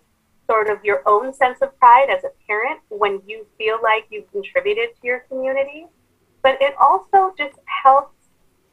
sort 0.50 0.70
of 0.70 0.84
your 0.84 1.02
own 1.06 1.34
sense 1.34 1.60
of 1.62 1.78
pride 1.80 2.10
as 2.10 2.24
a 2.24 2.30
parent 2.48 2.80
when 2.90 3.22
you 3.26 3.46
feel 3.58 3.78
like 3.82 4.06
you've 4.10 4.32
contributed 4.32 4.90
to 4.96 5.08
your 5.08 5.20
community, 5.30 5.88
but 6.44 6.58
it 6.62 6.76
also 6.80 7.34
just 7.38 7.58
helps 7.84 8.15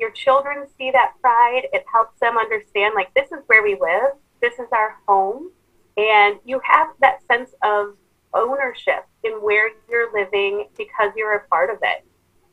your 0.03 0.11
children 0.11 0.67
see 0.77 0.91
that 0.91 1.13
pride. 1.21 1.63
It 1.73 1.85
helps 1.91 2.19
them 2.19 2.37
understand, 2.37 2.95
like, 2.97 3.15
this 3.15 3.31
is 3.31 3.39
where 3.47 3.63
we 3.63 3.79
live, 3.81 4.15
this 4.41 4.55
is 4.55 4.67
our 4.73 4.97
home, 5.07 5.53
and 5.97 6.41
you 6.45 6.61
have 6.65 6.89
that 7.01 7.21
sense 7.31 7.51
of 7.63 7.95
ownership 8.35 9.07
in 9.23 9.35
where 9.35 9.71
you're 9.89 10.13
living 10.13 10.67
because 10.77 11.13
you're 11.17 11.37
a 11.37 11.47
part 11.47 11.71
of 11.71 11.79
it. 11.83 12.05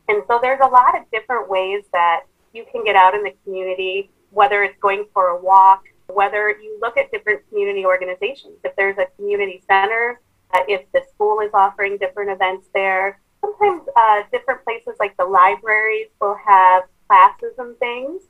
And 0.10 0.22
so 0.28 0.38
there's 0.40 0.60
a 0.62 0.68
lot 0.68 0.96
of 0.96 1.10
different 1.12 1.50
ways 1.50 1.86
that 1.92 2.22
you 2.54 2.66
can 2.72 2.84
get 2.84 2.96
out 2.96 3.16
in 3.16 3.24
the 3.24 3.34
community, 3.44 4.12
whether 4.30 4.62
it's 4.62 4.78
going 4.80 5.06
for 5.12 5.30
a 5.30 5.42
walk, 5.42 5.86
whether 6.08 6.52
you 6.52 6.78
look 6.80 6.98
at 6.98 7.12
different 7.12 7.48
community 7.50 7.84
organizations, 7.84 8.58
if 8.64 8.76
there's 8.76 8.98
a 9.00 9.08
community 9.16 9.64
center, 9.68 10.22
uh, 10.54 10.60
if 10.68 10.84
the 10.92 11.02
school 11.10 11.40
is 11.40 11.50
offering 11.54 11.98
different 11.98 12.30
events 12.30 12.68
there. 12.76 13.20
Sometimes 13.42 13.88
uh, 13.96 14.22
different 14.32 14.64
places 14.64 14.94
like 15.00 15.18
the 15.18 15.26
libraries 15.26 16.10
will 16.22 16.38
have 16.46 16.84
classes 17.10 17.54
and 17.58 17.78
things 17.80 18.24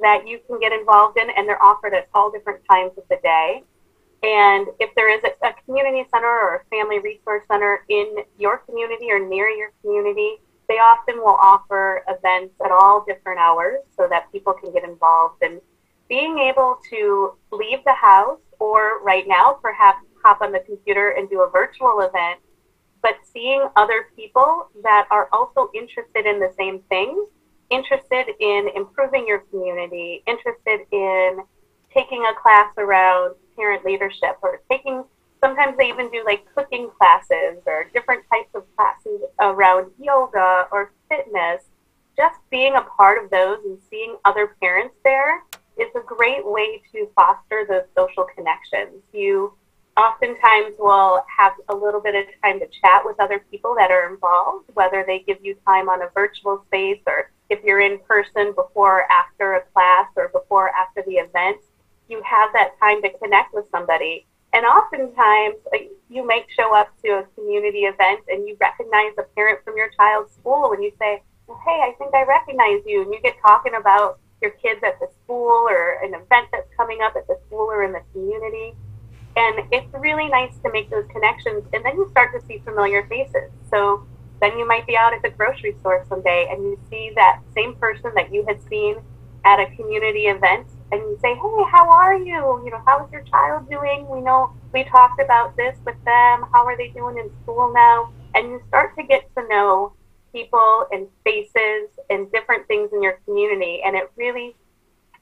that 0.00 0.28
you 0.28 0.38
can 0.46 0.60
get 0.60 0.72
involved 0.72 1.18
in, 1.18 1.28
and 1.36 1.48
they're 1.48 1.62
offered 1.62 1.94
at 1.94 2.08
all 2.14 2.30
different 2.30 2.60
times 2.70 2.92
of 2.98 3.04
the 3.08 3.18
day. 3.22 3.62
And 4.22 4.66
if 4.78 4.94
there 4.94 5.10
is 5.10 5.22
a, 5.24 5.46
a 5.46 5.54
community 5.64 6.04
center 6.12 6.28
or 6.28 6.56
a 6.56 6.64
family 6.76 6.98
resource 6.98 7.42
center 7.50 7.84
in 7.88 8.16
your 8.38 8.58
community 8.58 9.06
or 9.10 9.18
near 9.26 9.48
your 9.48 9.72
community, 9.80 10.36
they 10.68 10.74
often 10.74 11.18
will 11.18 11.38
offer 11.40 12.02
events 12.08 12.54
at 12.64 12.70
all 12.70 13.04
different 13.06 13.38
hours 13.38 13.80
so 13.96 14.06
that 14.10 14.30
people 14.30 14.52
can 14.52 14.72
get 14.72 14.84
involved. 14.84 15.42
And 15.42 15.60
being 16.08 16.38
able 16.38 16.78
to 16.90 17.34
leave 17.52 17.78
the 17.84 17.94
house 17.94 18.40
or 18.58 19.02
right 19.02 19.24
now 19.26 19.58
perhaps 19.62 20.04
hop 20.22 20.42
on 20.42 20.52
the 20.52 20.60
computer 20.60 21.10
and 21.10 21.30
do 21.30 21.42
a 21.42 21.50
virtual 21.50 22.00
event, 22.00 22.40
but 23.02 23.14
seeing 23.32 23.66
other 23.76 24.08
people 24.16 24.68
that 24.82 25.06
are 25.10 25.28
also 25.32 25.70
interested 25.74 26.26
in 26.26 26.40
the 26.40 26.52
same 26.58 26.80
things, 26.88 27.28
interested 27.70 28.26
in 28.40 28.68
improving 28.74 29.26
your 29.26 29.40
community, 29.50 30.22
interested 30.26 30.80
in 30.92 31.40
taking 31.92 32.24
a 32.24 32.34
class 32.40 32.72
around 32.78 33.34
parent 33.56 33.84
leadership 33.84 34.36
or 34.42 34.60
taking 34.70 35.04
sometimes 35.40 35.76
they 35.76 35.88
even 35.88 36.10
do 36.10 36.22
like 36.24 36.44
cooking 36.54 36.90
classes 36.98 37.58
or 37.66 37.86
different 37.92 38.24
types 38.30 38.50
of 38.54 38.64
classes 38.76 39.20
around 39.40 39.90
yoga 40.00 40.66
or 40.72 40.92
fitness 41.08 41.62
just 42.16 42.36
being 42.50 42.74
a 42.74 42.82
part 42.82 43.22
of 43.22 43.30
those 43.30 43.58
and 43.64 43.78
seeing 43.88 44.16
other 44.24 44.56
parents 44.60 44.94
there 45.04 45.42
is 45.78 45.88
a 45.94 46.00
great 46.00 46.44
way 46.44 46.82
to 46.92 47.08
foster 47.14 47.64
those 47.68 47.84
social 47.96 48.26
connections. 48.34 49.02
You 49.12 49.54
oftentimes 49.96 50.74
will 50.78 51.22
have 51.36 51.52
a 51.68 51.74
little 51.74 52.00
bit 52.00 52.14
of 52.14 52.24
time 52.42 52.60
to 52.60 52.66
chat 52.82 53.02
with 53.04 53.18
other 53.20 53.44
people 53.50 53.74
that 53.78 53.90
are 53.90 54.12
involved, 54.12 54.70
whether 54.74 55.04
they 55.06 55.20
give 55.20 55.38
you 55.42 55.56
time 55.66 55.88
on 55.88 56.02
a 56.02 56.08
virtual 56.14 56.64
space 56.66 57.00
or 57.06 57.30
if 57.50 57.62
you're 57.64 57.80
in 57.80 57.98
person 58.00 58.52
before 58.54 59.00
or 59.00 59.10
after 59.10 59.54
a 59.54 59.62
class 59.72 60.06
or 60.16 60.28
before 60.28 60.68
or 60.68 60.70
after 60.70 61.02
the 61.06 61.14
event, 61.14 61.58
you 62.08 62.22
have 62.22 62.50
that 62.52 62.78
time 62.78 63.02
to 63.02 63.10
connect 63.18 63.54
with 63.54 63.64
somebody. 63.70 64.26
And 64.52 64.64
oftentimes 64.64 65.56
uh, 65.74 65.78
you 66.08 66.26
might 66.26 66.46
show 66.56 66.74
up 66.74 66.88
to 67.04 67.10
a 67.10 67.24
community 67.34 67.80
event 67.80 68.20
and 68.28 68.48
you 68.48 68.56
recognize 68.60 69.12
a 69.18 69.22
parent 69.34 69.62
from 69.64 69.76
your 69.76 69.90
child's 69.90 70.32
school 70.32 70.72
and 70.72 70.82
you 70.82 70.92
say, 70.98 71.22
well, 71.46 71.60
hey, 71.64 71.80
I 71.82 71.94
think 71.98 72.14
I 72.14 72.24
recognize 72.24 72.80
you. 72.86 73.02
And 73.02 73.12
you 73.12 73.20
get 73.20 73.36
talking 73.44 73.74
about 73.74 74.18
your 74.40 74.52
kids 74.52 74.80
at 74.84 74.98
the 75.00 75.08
school 75.22 75.66
or 75.68 76.02
an 76.02 76.14
event 76.14 76.48
that's 76.52 76.68
coming 76.76 77.00
up 77.02 77.14
at 77.16 77.26
the 77.26 77.38
school 77.46 77.70
or 77.70 77.84
in 77.84 77.92
the 77.92 78.02
community. 78.12 78.74
And 79.36 79.72
it's 79.72 79.92
really 79.94 80.28
nice 80.28 80.56
to 80.64 80.72
make 80.72 80.90
those 80.90 81.06
connections. 81.12 81.64
And 81.72 81.84
then 81.84 81.96
you 81.96 82.08
start 82.10 82.32
to 82.38 82.46
see 82.46 82.58
familiar 82.64 83.06
faces. 83.06 83.50
So 83.70 84.06
then 84.40 84.58
you 84.58 84.66
might 84.66 84.86
be 84.86 84.96
out 84.96 85.12
at 85.12 85.22
the 85.22 85.30
grocery 85.30 85.76
store 85.80 86.04
someday 86.08 86.48
and 86.50 86.62
you 86.62 86.78
see 86.90 87.12
that 87.16 87.40
same 87.54 87.74
person 87.76 88.12
that 88.14 88.32
you 88.32 88.44
had 88.46 88.62
seen 88.68 88.96
at 89.44 89.60
a 89.60 89.66
community 89.76 90.26
event 90.26 90.66
and 90.90 91.00
you 91.00 91.18
say, 91.20 91.34
hey, 91.34 91.64
how 91.70 91.90
are 91.90 92.16
you? 92.16 92.62
You 92.64 92.70
know, 92.70 92.82
how's 92.86 93.10
your 93.12 93.22
child 93.22 93.68
doing? 93.68 94.08
We 94.08 94.20
know 94.20 94.52
we 94.72 94.84
talked 94.84 95.20
about 95.20 95.56
this 95.56 95.76
with 95.84 95.96
them. 96.04 96.46
How 96.52 96.64
are 96.64 96.76
they 96.76 96.88
doing 96.88 97.18
in 97.18 97.30
school 97.42 97.72
now? 97.72 98.12
And 98.34 98.48
you 98.48 98.62
start 98.68 98.96
to 98.96 99.02
get 99.02 99.28
to 99.36 99.46
know 99.48 99.92
people 100.32 100.86
and 100.92 101.08
faces 101.24 101.88
and 102.10 102.30
different 102.32 102.66
things 102.68 102.90
in 102.92 103.02
your 103.02 103.20
community. 103.24 103.82
And 103.84 103.96
it 103.96 104.10
really 104.16 104.54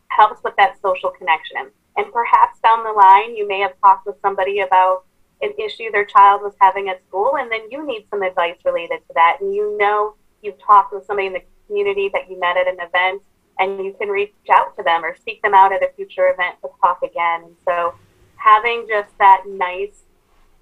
helps 0.08 0.42
with 0.44 0.54
that 0.56 0.76
social 0.82 1.10
connection. 1.10 1.70
And 1.96 2.12
perhaps 2.12 2.60
down 2.60 2.84
the 2.84 2.92
line, 2.92 3.36
you 3.36 3.48
may 3.48 3.60
have 3.60 3.72
talked 3.80 4.06
with 4.06 4.16
somebody 4.22 4.60
about 4.60 5.04
an 5.42 5.52
issue 5.58 5.90
their 5.92 6.04
child 6.04 6.42
was 6.42 6.54
having 6.60 6.88
at 6.88 7.02
school, 7.08 7.36
and 7.36 7.50
then 7.50 7.60
you 7.70 7.86
need 7.86 8.06
some 8.10 8.22
advice 8.22 8.56
related 8.64 8.98
to 9.08 9.14
that. 9.14 9.38
And 9.40 9.54
you 9.54 9.76
know 9.78 10.14
you've 10.42 10.58
talked 10.64 10.94
with 10.94 11.04
somebody 11.06 11.26
in 11.26 11.32
the 11.34 11.42
community 11.66 12.10
that 12.12 12.30
you 12.30 12.38
met 12.38 12.56
at 12.56 12.68
an 12.68 12.78
event, 12.80 13.22
and 13.58 13.84
you 13.84 13.94
can 13.98 14.08
reach 14.08 14.32
out 14.50 14.76
to 14.76 14.82
them 14.82 15.04
or 15.04 15.16
seek 15.24 15.42
them 15.42 15.54
out 15.54 15.72
at 15.72 15.82
a 15.82 15.90
future 15.96 16.28
event 16.28 16.56
to 16.62 16.68
talk 16.80 17.02
again. 17.02 17.44
And 17.44 17.56
so 17.66 17.94
having 18.36 18.86
just 18.88 19.16
that 19.18 19.42
nice 19.46 20.04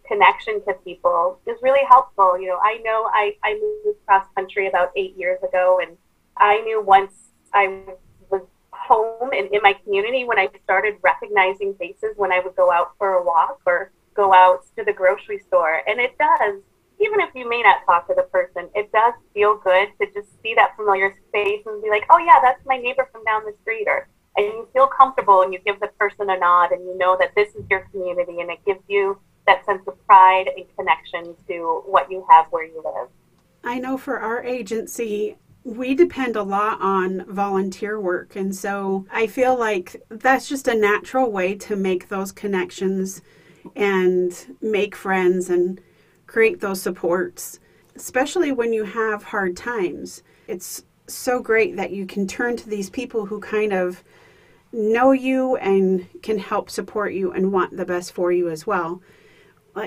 connection 0.07 0.63
to 0.65 0.75
people 0.85 1.39
is 1.47 1.57
really 1.63 1.85
helpful. 1.89 2.39
You 2.39 2.49
know, 2.49 2.59
I 2.63 2.79
know 2.85 3.09
I, 3.13 3.37
I 3.43 3.55
moved 3.55 3.99
cross 4.07 4.27
country 4.35 4.69
about 4.69 4.91
eight 4.97 5.17
years 5.17 5.43
ago, 5.43 5.81
and 5.83 5.97
I 6.37 6.61
knew 6.61 6.83
once 6.83 7.13
I 7.53 7.81
was 8.31 8.43
home 8.71 9.31
and 9.33 9.49
in 9.53 9.61
my 9.63 9.73
community 9.85 10.25
when 10.25 10.39
I 10.39 10.49
started 10.65 10.97
recognizing 11.03 11.75
faces 11.75 12.17
when 12.17 12.33
I 12.33 12.41
would 12.41 12.57
go 12.57 12.73
out 12.73 12.93
for 12.99 13.15
a 13.15 13.25
walk 13.25 13.61
or 13.67 13.93
go 14.15 14.33
out 14.33 14.65
to 14.77 14.85
the 14.85 14.93
grocery 14.93 15.43
store. 15.47 15.83
And 15.87 16.01
it 16.01 16.17
does, 16.19 16.61
even 17.01 17.21
if 17.21 17.35
you 17.35 17.49
may 17.49 17.63
not 17.63 17.85
talk 17.87 18.07
to 18.09 18.15
the 18.15 18.23
person, 18.25 18.69
it 18.75 18.91
does 18.93 19.15
feel 19.33 19.57
good 19.63 19.89
to 20.01 20.07
just 20.13 20.29
see 20.43 20.55
that 20.55 20.77
familiar 20.77 21.15
face 21.33 21.63
and 21.67 21.83
be 21.83 21.91
like, 21.91 22.05
oh, 22.11 22.19
yeah, 22.19 22.39
that's 22.43 22.65
my 22.67 22.77
neighbor 22.77 23.09
from 23.13 23.25
down 23.25 23.43
the 23.45 23.55
street. 23.63 23.87
Or, 23.87 24.09
and 24.37 24.47
you 24.47 24.69
feel 24.73 24.87
comfortable 24.87 25.43
and 25.43 25.53
you 25.53 25.61
give 25.65 25.81
the 25.81 25.89
person 25.99 26.31
a 26.31 26.39
nod 26.39 26.73
and 26.73 26.85
you 26.85 26.97
know 26.99 27.17
that 27.19 27.35
this 27.35 27.55
is 27.55 27.65
your 27.71 27.81
community 27.93 28.41
and 28.41 28.51
it 28.51 28.59
gives 28.65 28.81
you 28.89 29.19
that 29.47 29.65
sense 29.67 29.83
of 29.87 30.07
pride 30.07 30.49
and 30.57 30.65
connection 30.77 31.35
to 31.49 31.83
what 31.87 32.11
you 32.11 32.25
have 32.31 32.47
where 32.47 32.65
you 32.65 32.83
live. 32.85 33.09
I 33.63 33.79
know 33.79 33.97
for 33.97 34.19
our 34.19 34.43
agency, 34.43 35.37
we 35.65 35.95
depend 35.95 36.37
a 36.37 36.43
lot 36.43 36.81
on 36.81 37.25
volunteer 37.27 37.99
work. 37.99 38.37
And 38.37 38.55
so 38.55 39.07
I 39.11 39.27
feel 39.27 39.59
like 39.59 39.97
that's 40.11 40.49
just 40.49 40.69
a 40.69 40.75
natural 40.75 41.31
way 41.31 41.55
to 41.57 41.77
make 41.77 42.09
those 42.09 42.33
connections 42.33 43.23
and 43.77 44.57
make 44.61 44.95
friends 44.95 45.51
and 45.51 45.81
create 46.27 46.61
those 46.61 46.83
supports, 46.83 47.61
especially 47.97 48.53
when 48.53 48.73
you 48.73 48.85
have 48.85 49.23
hard 49.23 49.57
times. 49.57 50.23
It's 50.49 50.85
so 51.07 51.41
great 51.41 51.77
that 51.77 51.93
you 51.93 52.07
can 52.07 52.27
turn 52.27 52.57
to 52.57 52.69
these 52.69 52.91
people 52.91 53.27
who 53.27 53.41
kind 53.41 53.73
of 53.73 54.03
know 54.73 55.13
you 55.13 55.57
and 55.57 56.09
can 56.23 56.39
help 56.39 56.69
support 56.69 57.13
you 57.13 57.31
and 57.33 57.53
want 57.53 57.77
the 57.77 57.85
best 57.85 58.13
for 58.13 58.33
you 58.33 58.49
as 58.49 58.67
well. 58.67 59.01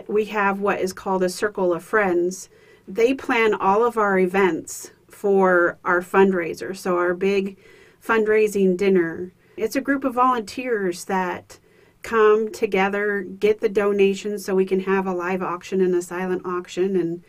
We 0.08 0.26
have 0.26 0.60
what 0.60 0.80
is 0.80 0.94
called 0.94 1.24
a 1.24 1.30
circle 1.30 1.74
of 1.74 1.84
friends. 1.84 2.50
They 2.88 3.14
plan 3.14 3.54
all 3.54 3.86
of 3.86 3.98
our 3.98 4.20
events 4.20 4.92
for 5.10 5.78
our 5.84 6.02
fundraiser. 6.02 6.76
So 6.76 6.98
our 6.98 7.14
big 7.14 7.58
fundraising 8.06 8.78
dinner. 8.78 9.34
It's 9.58 9.76
a 9.76 9.82
group 9.82 10.04
of 10.04 10.14
volunteers 10.14 11.06
that 11.06 11.60
come 12.08 12.50
together, 12.52 13.22
get 13.22 13.60
the 13.60 13.68
donations 13.68 14.46
so 14.46 14.56
we 14.56 14.66
can 14.66 14.80
have 14.82 15.06
a 15.06 15.14
live 15.14 15.44
auction 15.44 15.82
and 15.82 15.94
a 15.94 16.02
silent 16.02 16.46
auction 16.46 16.96
and 16.96 17.22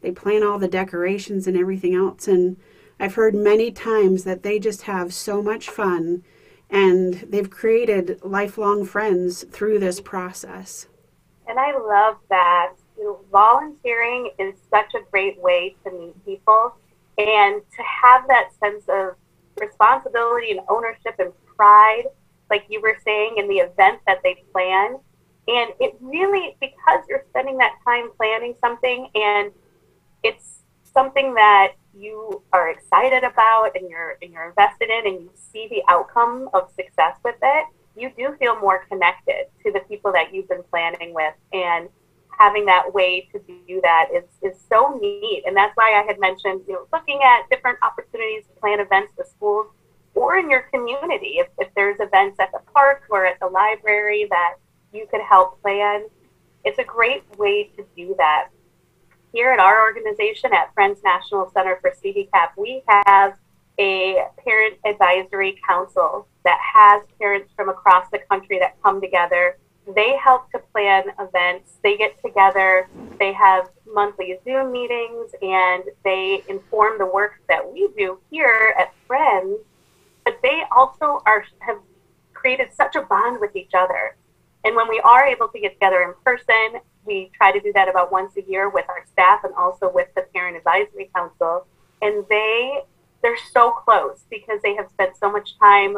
they 0.00 0.10
plan 0.10 0.42
all 0.42 0.58
the 0.58 0.66
decorations 0.66 1.46
and 1.46 1.56
everything 1.58 1.94
else 1.94 2.26
and 2.26 2.56
I've 2.98 3.16
heard 3.16 3.34
many 3.34 3.70
times 3.70 4.24
that 4.24 4.42
they 4.42 4.58
just 4.58 4.82
have 4.82 5.12
so 5.12 5.42
much 5.42 5.68
fun 5.68 6.22
and 6.70 7.14
they've 7.28 7.50
created 7.50 8.18
lifelong 8.22 8.86
friends 8.86 9.44
through 9.50 9.78
this 9.78 10.00
process. 10.00 10.88
And 11.46 11.58
I 11.58 11.76
love 11.76 12.16
that. 12.30 12.72
Volunteering 13.30 14.30
is 14.38 14.54
such 14.70 14.94
a 14.94 15.00
great 15.10 15.38
way 15.42 15.76
to 15.84 15.90
meet 15.90 16.24
people 16.24 16.74
and 17.18 17.60
to 17.60 17.82
have 18.02 18.26
that 18.28 18.50
sense 18.58 18.84
of 18.88 19.16
responsibility 19.60 20.52
and 20.52 20.60
ownership 20.68 21.16
and 21.18 21.32
pride, 21.56 22.04
like 22.50 22.66
you 22.68 22.80
were 22.80 22.96
saying, 23.04 23.34
in 23.36 23.48
the 23.48 23.56
event 23.56 24.00
that 24.06 24.18
they 24.22 24.44
plan. 24.52 24.96
And 25.46 25.70
it 25.80 25.96
really, 26.00 26.56
because 26.60 27.00
you're 27.08 27.24
spending 27.30 27.58
that 27.58 27.72
time 27.84 28.10
planning 28.16 28.54
something 28.60 29.08
and 29.14 29.52
it's 30.22 30.62
something 30.92 31.34
that 31.34 31.72
you 31.96 32.42
are 32.52 32.70
excited 32.70 33.24
about 33.24 33.70
and 33.74 33.88
you're 33.88 34.16
and 34.22 34.32
you're 34.32 34.48
invested 34.48 34.90
in 34.90 35.06
and 35.06 35.20
you 35.22 35.30
see 35.34 35.68
the 35.68 35.82
outcome 35.88 36.48
of 36.54 36.70
success 36.74 37.16
with 37.24 37.36
it, 37.42 37.66
you 37.96 38.10
do 38.16 38.34
feel 38.38 38.58
more 38.58 38.86
connected 38.88 39.46
to 39.64 39.72
the 39.72 39.80
people 39.80 40.12
that 40.12 40.34
you've 40.34 40.48
been 40.48 40.64
planning 40.70 41.12
with 41.14 41.34
and 41.52 41.88
having 42.38 42.66
that 42.66 42.92
way 42.92 43.28
to 43.32 43.38
do 43.38 43.80
that 43.82 44.08
is, 44.12 44.24
is 44.42 44.60
so 44.68 44.98
neat. 45.00 45.44
And 45.46 45.56
that's 45.56 45.72
why 45.76 46.00
I 46.00 46.04
had 46.04 46.18
mentioned, 46.18 46.62
you 46.66 46.74
know, 46.74 46.86
looking 46.92 47.20
at 47.22 47.48
different 47.48 47.78
opportunities 47.82 48.44
to 48.46 48.60
plan 48.60 48.80
events 48.80 49.12
with 49.16 49.28
schools 49.28 49.68
or 50.14 50.38
in 50.38 50.50
your 50.50 50.62
community. 50.72 51.38
If, 51.38 51.48
if 51.58 51.68
there's 51.74 51.96
events 52.00 52.38
at 52.40 52.52
the 52.52 52.60
park 52.72 53.04
or 53.10 53.26
at 53.26 53.38
the 53.40 53.46
library 53.46 54.26
that 54.30 54.54
you 54.92 55.06
could 55.10 55.22
help 55.22 55.60
plan, 55.62 56.06
it's 56.64 56.78
a 56.78 56.84
great 56.84 57.22
way 57.38 57.70
to 57.76 57.84
do 57.96 58.14
that 58.18 58.48
here 59.34 59.50
at 59.50 59.58
our 59.58 59.82
organization 59.82 60.52
at 60.54 60.72
Friends 60.74 61.00
National 61.02 61.50
Center 61.52 61.76
for 61.80 61.90
CBCAP, 61.90 62.50
we 62.56 62.84
have 62.86 63.36
a 63.80 64.26
parent 64.44 64.78
advisory 64.86 65.60
council 65.68 66.28
that 66.44 66.58
has 66.62 67.02
parents 67.18 67.52
from 67.56 67.68
across 67.68 68.08
the 68.12 68.20
country 68.30 68.60
that 68.60 68.80
come 68.80 69.00
together. 69.00 69.58
They 69.92 70.16
help 70.22 70.52
to 70.52 70.60
plan 70.72 71.06
events. 71.18 71.78
They 71.82 71.96
get 71.96 72.22
together. 72.24 72.88
They 73.18 73.32
have 73.32 73.70
monthly 73.92 74.38
Zoom 74.44 74.70
meetings 74.70 75.32
and 75.42 75.82
they 76.04 76.44
inform 76.48 76.98
the 76.98 77.06
work 77.06 77.40
that 77.48 77.72
we 77.72 77.88
do 77.98 78.20
here 78.30 78.72
at 78.78 78.94
Friends. 79.08 79.58
But 80.24 80.40
they 80.42 80.62
also 80.74 81.22
are 81.26 81.44
have 81.60 81.78
created 82.32 82.72
such 82.72 82.96
a 82.96 83.02
bond 83.02 83.40
with 83.40 83.54
each 83.56 83.72
other. 83.76 84.16
And 84.64 84.74
when 84.76 84.88
we 84.88 85.00
are 85.00 85.26
able 85.26 85.48
to 85.48 85.60
get 85.60 85.74
together 85.74 86.02
in 86.02 86.14
person 86.24 86.80
we 87.04 87.30
try 87.34 87.52
to 87.52 87.60
do 87.60 87.72
that 87.74 87.88
about 87.88 88.10
once 88.10 88.36
a 88.36 88.42
year 88.42 88.68
with 88.68 88.86
our 88.88 89.04
staff 89.10 89.44
and 89.44 89.54
also 89.54 89.90
with 89.92 90.08
the 90.14 90.22
parent 90.34 90.56
advisory 90.56 91.10
council. 91.14 91.66
And 92.02 92.24
they 92.28 92.80
they're 93.22 93.36
so 93.52 93.70
close 93.70 94.24
because 94.30 94.60
they 94.62 94.74
have 94.74 94.90
spent 94.90 95.16
so 95.16 95.32
much 95.32 95.58
time 95.58 95.96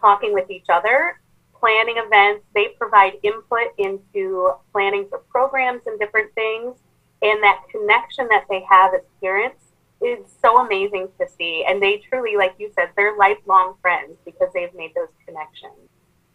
talking 0.00 0.32
with 0.32 0.50
each 0.50 0.66
other 0.68 1.20
planning 1.58 1.96
events. 1.98 2.44
They 2.54 2.68
provide 2.78 3.14
input 3.22 3.74
into 3.76 4.52
planning 4.72 5.06
for 5.10 5.18
programs 5.30 5.82
and 5.86 5.98
different 5.98 6.32
things. 6.34 6.76
And 7.22 7.42
that 7.42 7.62
connection 7.70 8.28
that 8.28 8.46
they 8.48 8.64
have 8.70 8.94
as 8.94 9.02
parents 9.20 9.69
is 10.00 10.18
so 10.40 10.64
amazing 10.64 11.08
to 11.18 11.26
see 11.28 11.64
and 11.68 11.82
they 11.82 11.98
truly 12.08 12.36
like 12.36 12.54
you 12.58 12.70
said 12.74 12.88
they're 12.96 13.16
lifelong 13.16 13.74
friends 13.82 14.16
because 14.24 14.48
they've 14.54 14.74
made 14.74 14.92
those 14.94 15.08
connections 15.26 15.90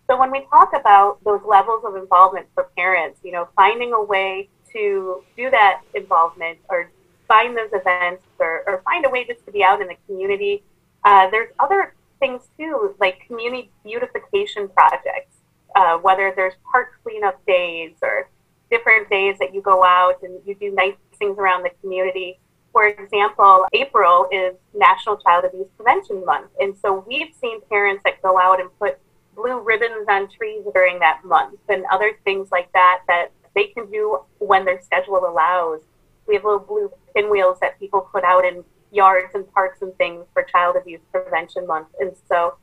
so 0.08 0.20
when 0.20 0.32
we 0.32 0.46
talk 0.52 0.72
about 0.76 1.24
those 1.24 1.42
levels 1.48 1.84
of 1.84 1.96
involvement 1.96 2.48
for 2.54 2.66
parents, 2.78 3.20
you 3.24 3.32
know, 3.32 3.48
finding 3.56 3.94
a 3.94 4.04
way 4.04 4.50
to 4.72 5.24
do 5.36 5.50
that 5.50 5.82
involvement 5.96 6.60
or 6.70 6.92
find 7.28 7.58
those 7.58 7.72
events 7.74 8.24
or, 8.40 8.64
or 8.68 8.82
find 8.84 9.06
a 9.06 9.10
way 9.10 9.26
just 9.26 9.44
to 9.46 9.52
be 9.52 9.64
out 9.64 9.82
in 9.82 9.88
the 9.88 9.96
community, 10.06 10.64
uh, 11.04 11.30
there's 11.32 11.50
other 11.60 11.96
things 12.20 12.44
too, 12.58 12.96
like 13.00 13.26
community 13.26 13.72
beautification 13.84 14.70
projects, 14.70 15.38
uh, 15.76 15.98
whether 15.98 16.32
there's 16.36 16.54
park 16.72 17.00
cleanup 17.04 17.44
days 17.48 17.94
or 18.04 18.30
different 18.70 19.10
days 19.10 19.38
that 19.40 19.56
you 19.56 19.62
go 19.62 19.84
out 19.84 20.22
and 20.22 20.40
you 20.46 20.54
do 20.56 20.72
nice 20.72 20.94
things 21.18 21.38
around 21.40 21.64
the 21.64 21.72
community. 21.82 22.40
For 22.76 22.88
example, 22.88 23.66
April 23.72 24.28
is 24.34 24.54
National 24.74 25.16
Child 25.16 25.46
Abuse 25.46 25.70
Prevention 25.78 26.26
Month. 26.26 26.52
And 26.60 26.76
so 26.78 27.06
we've 27.08 27.34
seen 27.40 27.62
parents 27.70 28.02
that 28.04 28.22
go 28.22 28.38
out 28.38 28.60
and 28.60 28.70
put 28.78 29.00
blue 29.34 29.62
ribbons 29.62 30.06
on 30.10 30.28
trees 30.30 30.62
during 30.74 31.00
that 31.00 31.24
month 31.24 31.58
and 31.70 31.86
other 31.90 32.20
things 32.26 32.50
like 32.52 32.70
that 32.74 33.00
that 33.08 33.28
they 33.56 33.68
can 33.68 33.90
do 33.90 34.20
when 34.40 34.66
their 34.66 34.82
schedule 34.82 35.26
allows. 35.26 35.84
We 36.28 36.36
have 36.36 36.44
little 36.44 36.60
blue 36.60 36.92
pinwheels 37.16 37.62
that 37.62 37.80
people 37.80 38.10
put 38.12 38.26
out 38.26 38.44
in 38.44 38.62
yards 38.92 39.34
and 39.36 39.50
parks 39.54 39.82
and 39.82 39.96
things 39.98 40.26
for 40.34 40.44
Child 40.44 40.76
Abuse 40.76 41.00
Prevention 41.14 41.66
Month. 41.66 41.88
And 42.02 42.12
so 42.28 42.56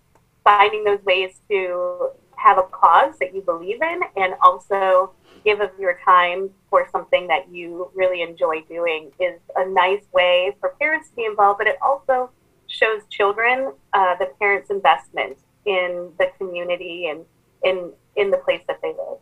finding 0.44 0.85
those 0.85 1.03
ways 1.07 1.40
to 1.48 2.11
have 2.37 2.59
a 2.59 2.64
cause 2.64 3.14
that 3.18 3.35
you 3.35 3.40
believe 3.40 3.81
in 3.81 4.01
and 4.18 4.35
also 4.42 5.12
give 5.44 5.61
of 5.61 5.70
your 5.78 5.98
time 6.05 6.50
for 6.70 6.88
something 6.90 7.26
that 7.28 7.50
you 7.50 7.90
really 7.94 8.22
enjoy 8.22 8.62
doing 8.62 9.11
is 9.20 9.38
a 9.57 9.68
nice 9.68 10.05
way 10.12 10.57
for 10.61 10.70
parents 10.81 11.11
to 11.11 11.16
be 11.16 11.24
involved, 11.24 11.59
but 11.59 11.66
it 11.66 11.76
also 11.83 12.31
shows 12.66 13.02
children 13.11 13.72
uh, 13.92 14.16
the 14.16 14.26
parents' 14.38 14.70
investment 14.70 15.37
in 15.66 16.11
the 16.18 16.31
community 16.38 17.09
and 17.09 17.24
in 17.64 17.92
in 18.16 18.31
the 18.31 18.38
place 18.38 18.62
that 18.66 18.81
they 18.83 18.88
live. 18.88 19.18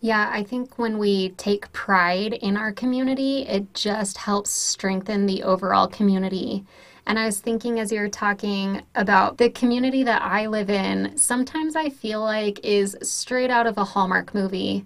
Yeah, 0.00 0.30
I 0.32 0.44
think 0.44 0.78
when 0.78 0.98
we 0.98 1.30
take 1.30 1.72
pride 1.72 2.34
in 2.34 2.56
our 2.56 2.72
community, 2.72 3.42
it 3.42 3.74
just 3.74 4.16
helps 4.16 4.50
strengthen 4.50 5.26
the 5.26 5.42
overall 5.42 5.88
community. 5.88 6.64
And 7.06 7.18
I 7.18 7.24
was 7.24 7.40
thinking 7.40 7.80
as 7.80 7.90
you 7.90 8.00
were 8.00 8.08
talking 8.08 8.82
about 8.94 9.38
the 9.38 9.48
community 9.50 10.02
that 10.04 10.22
I 10.22 10.46
live 10.46 10.70
in, 10.70 11.16
sometimes 11.16 11.74
I 11.74 11.88
feel 11.88 12.20
like 12.20 12.60
is 12.62 12.96
straight 13.02 13.50
out 13.50 13.66
of 13.66 13.78
a 13.78 13.84
Hallmark 13.84 14.34
movie. 14.34 14.84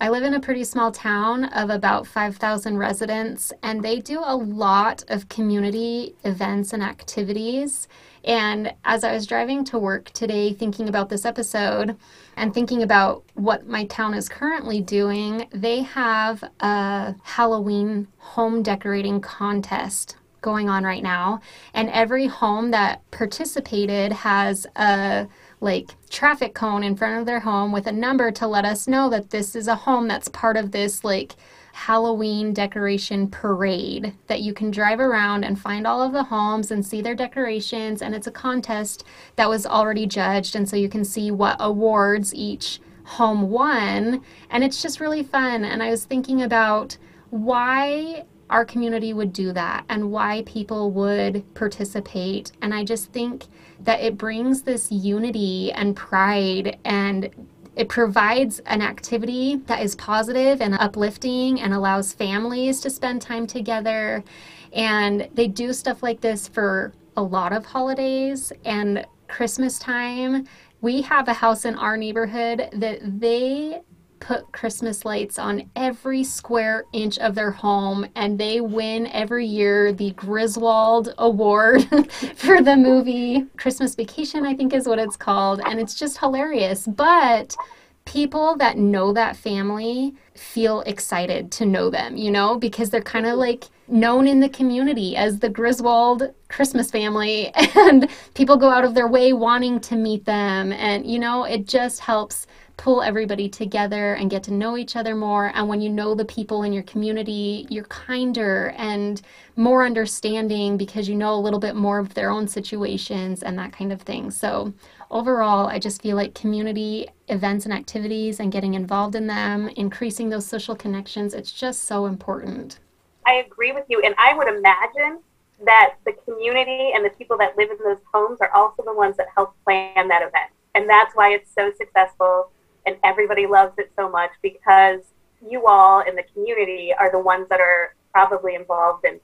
I 0.00 0.10
live 0.10 0.22
in 0.22 0.34
a 0.34 0.40
pretty 0.40 0.62
small 0.62 0.92
town 0.92 1.46
of 1.46 1.70
about 1.70 2.06
5,000 2.06 2.78
residents, 2.78 3.52
and 3.64 3.82
they 3.82 3.98
do 3.98 4.20
a 4.24 4.36
lot 4.36 5.02
of 5.08 5.28
community 5.28 6.14
events 6.22 6.72
and 6.72 6.84
activities. 6.84 7.88
And 8.22 8.72
as 8.84 9.02
I 9.02 9.12
was 9.12 9.26
driving 9.26 9.64
to 9.64 9.78
work 9.78 10.10
today, 10.10 10.52
thinking 10.52 10.88
about 10.88 11.08
this 11.08 11.24
episode 11.24 11.96
and 12.36 12.54
thinking 12.54 12.84
about 12.84 13.24
what 13.34 13.66
my 13.66 13.86
town 13.86 14.14
is 14.14 14.28
currently 14.28 14.80
doing, 14.80 15.48
they 15.50 15.82
have 15.82 16.44
a 16.60 17.16
Halloween 17.24 18.06
home 18.18 18.62
decorating 18.62 19.20
contest 19.20 20.16
going 20.42 20.68
on 20.68 20.84
right 20.84 21.02
now. 21.02 21.40
And 21.74 21.90
every 21.90 22.28
home 22.28 22.70
that 22.70 23.02
participated 23.10 24.12
has 24.12 24.64
a 24.76 25.26
like 25.60 25.90
traffic 26.10 26.54
cone 26.54 26.82
in 26.82 26.96
front 26.96 27.18
of 27.18 27.26
their 27.26 27.40
home 27.40 27.72
with 27.72 27.86
a 27.86 27.92
number 27.92 28.30
to 28.30 28.46
let 28.46 28.64
us 28.64 28.88
know 28.88 29.10
that 29.10 29.30
this 29.30 29.56
is 29.56 29.68
a 29.68 29.74
home 29.74 30.08
that's 30.08 30.28
part 30.28 30.56
of 30.56 30.70
this 30.70 31.04
like 31.04 31.34
Halloween 31.72 32.52
decoration 32.52 33.28
parade 33.28 34.12
that 34.26 34.40
you 34.40 34.52
can 34.52 34.70
drive 34.70 34.98
around 34.98 35.44
and 35.44 35.58
find 35.60 35.86
all 35.86 36.02
of 36.02 36.12
the 36.12 36.24
homes 36.24 36.72
and 36.72 36.84
see 36.84 37.00
their 37.00 37.14
decorations. 37.14 38.02
And 38.02 38.16
it's 38.16 38.26
a 38.26 38.32
contest 38.32 39.04
that 39.36 39.48
was 39.48 39.64
already 39.64 40.04
judged. 40.04 40.56
And 40.56 40.68
so 40.68 40.74
you 40.76 40.88
can 40.88 41.04
see 41.04 41.30
what 41.30 41.56
awards 41.60 42.34
each 42.34 42.80
home 43.04 43.48
won. 43.48 44.22
And 44.50 44.64
it's 44.64 44.82
just 44.82 44.98
really 44.98 45.22
fun. 45.22 45.64
And 45.64 45.80
I 45.80 45.90
was 45.90 46.04
thinking 46.04 46.42
about 46.42 46.96
why 47.30 48.24
our 48.50 48.64
community 48.64 49.12
would 49.12 49.32
do 49.32 49.52
that 49.52 49.84
and 49.88 50.10
why 50.10 50.42
people 50.46 50.90
would 50.92 51.44
participate. 51.54 52.52
And 52.62 52.72
I 52.74 52.84
just 52.84 53.12
think 53.12 53.44
that 53.80 54.00
it 54.00 54.16
brings 54.18 54.62
this 54.62 54.90
unity 54.90 55.70
and 55.72 55.94
pride 55.94 56.78
and 56.84 57.30
It 57.78 57.88
provides 57.88 58.58
an 58.66 58.82
activity 58.82 59.62
that 59.66 59.80
is 59.82 59.94
positive 59.94 60.60
and 60.60 60.74
uplifting 60.74 61.60
and 61.60 61.72
allows 61.72 62.12
families 62.12 62.80
to 62.80 62.90
spend 62.90 63.22
time 63.22 63.46
together. 63.46 64.24
And 64.72 65.28
they 65.34 65.46
do 65.46 65.72
stuff 65.72 66.02
like 66.02 66.20
this 66.20 66.48
for 66.48 66.92
a 67.16 67.22
lot 67.22 67.52
of 67.52 67.64
holidays 67.64 68.52
and 68.64 69.06
Christmas 69.28 69.78
time. 69.78 70.48
We 70.80 71.02
have 71.02 71.28
a 71.28 71.32
house 71.32 71.64
in 71.64 71.76
our 71.76 71.96
neighborhood 71.96 72.68
that 72.72 72.98
they 73.20 73.82
put 74.20 74.52
Christmas 74.52 75.04
lights 75.04 75.38
on 75.38 75.70
every 75.76 76.24
square 76.24 76.84
inch 76.92 77.18
of 77.18 77.34
their 77.34 77.50
home, 77.50 78.06
and 78.14 78.38
they 78.38 78.60
win 78.60 79.06
every 79.08 79.46
year 79.46 79.92
the 79.92 80.12
Griswold 80.12 81.14
Award 81.18 81.84
for 82.34 82.62
the 82.62 82.76
movie 82.76 83.46
Christmas 83.56 83.94
Vacation, 83.94 84.46
I 84.46 84.54
think 84.54 84.72
is 84.72 84.88
what 84.88 84.98
it's 84.98 85.16
called. 85.16 85.60
And 85.64 85.80
it's 85.80 85.94
just 85.94 86.18
hilarious. 86.18 86.86
But 86.86 87.56
people 88.04 88.56
that 88.56 88.78
know 88.78 89.12
that 89.12 89.36
family 89.36 90.14
feel 90.34 90.80
excited 90.82 91.52
to 91.52 91.66
know 91.66 91.90
them, 91.90 92.16
you 92.16 92.30
know, 92.30 92.56
because 92.56 92.88
they're 92.88 93.02
kind 93.02 93.26
of 93.26 93.36
like 93.36 93.64
known 93.86 94.26
in 94.26 94.40
the 94.40 94.48
community 94.48 95.14
as 95.14 95.38
the 95.38 95.48
Griswold 95.48 96.32
Christmas 96.48 96.90
family, 96.90 97.52
and 97.76 98.08
people 98.34 98.56
go 98.56 98.70
out 98.70 98.84
of 98.84 98.94
their 98.94 99.08
way 99.08 99.32
wanting 99.34 99.78
to 99.80 99.96
meet 99.96 100.24
them. 100.24 100.72
And, 100.72 101.06
you 101.06 101.18
know, 101.18 101.44
it 101.44 101.66
just 101.66 102.00
helps 102.00 102.46
pull 102.78 103.02
everybody 103.02 103.48
together 103.48 104.14
and 104.14 104.30
get 104.30 104.44
to 104.44 104.54
know 104.54 104.76
each 104.76 104.96
other 104.96 105.14
more. 105.14 105.50
And 105.54 105.68
when 105.68 105.80
you 105.82 105.90
know 105.90 106.14
the 106.14 106.24
people 106.24 106.62
in 106.62 106.72
your 106.72 106.84
community, 106.84 107.66
you're 107.68 107.84
kinder 107.84 108.72
and 108.78 109.20
more 109.56 109.84
understanding 109.84 110.78
because 110.78 111.08
you 111.08 111.16
know 111.16 111.34
a 111.34 111.36
little 111.36 111.58
bit 111.58 111.74
more 111.74 111.98
of 111.98 112.14
their 112.14 112.30
own 112.30 112.46
situations 112.46 113.42
and 113.42 113.58
that 113.58 113.72
kind 113.72 113.92
of 113.92 114.00
thing. 114.00 114.30
So, 114.30 114.72
overall, 115.10 115.66
I 115.66 115.80
just 115.80 116.00
feel 116.00 116.14
like 116.14 116.34
community 116.34 117.08
events 117.26 117.64
and 117.64 117.74
activities 117.74 118.38
and 118.38 118.52
getting 118.52 118.74
involved 118.74 119.16
in 119.16 119.26
them, 119.26 119.68
increasing 119.76 120.28
those 120.28 120.46
social 120.46 120.76
connections, 120.76 121.34
it's 121.34 121.52
just 121.52 121.84
so 121.84 122.06
important. 122.06 122.78
I 123.26 123.44
agree 123.46 123.72
with 123.72 123.84
you. 123.88 124.00
And 124.04 124.14
I 124.18 124.34
would 124.34 124.48
imagine 124.48 125.18
that 125.64 125.96
the 126.06 126.12
community 126.24 126.92
and 126.94 127.04
the 127.04 127.10
people 127.10 127.36
that 127.38 127.56
live 127.58 127.70
in 127.70 127.78
those 127.84 127.98
homes 128.14 128.38
are 128.40 128.50
also 128.54 128.84
the 128.84 128.94
ones 128.94 129.16
that 129.16 129.26
help 129.34 129.52
plan 129.64 130.06
that 130.06 130.22
event. 130.22 130.52
And 130.76 130.88
that's 130.88 131.16
why 131.16 131.32
it's 131.32 131.52
so 131.52 131.72
successful 131.76 132.52
and 132.88 132.96
everybody 133.04 133.46
loves 133.46 133.74
it 133.76 133.92
so 133.96 134.08
much 134.08 134.30
because 134.42 135.00
you 135.46 135.66
all 135.66 136.00
in 136.00 136.16
the 136.16 136.24
community 136.32 136.92
are 136.98 137.12
the 137.12 137.18
ones 137.18 137.46
that 137.50 137.60
are 137.60 137.94
probably 138.12 138.54
involved 138.54 139.04
in 139.04 139.20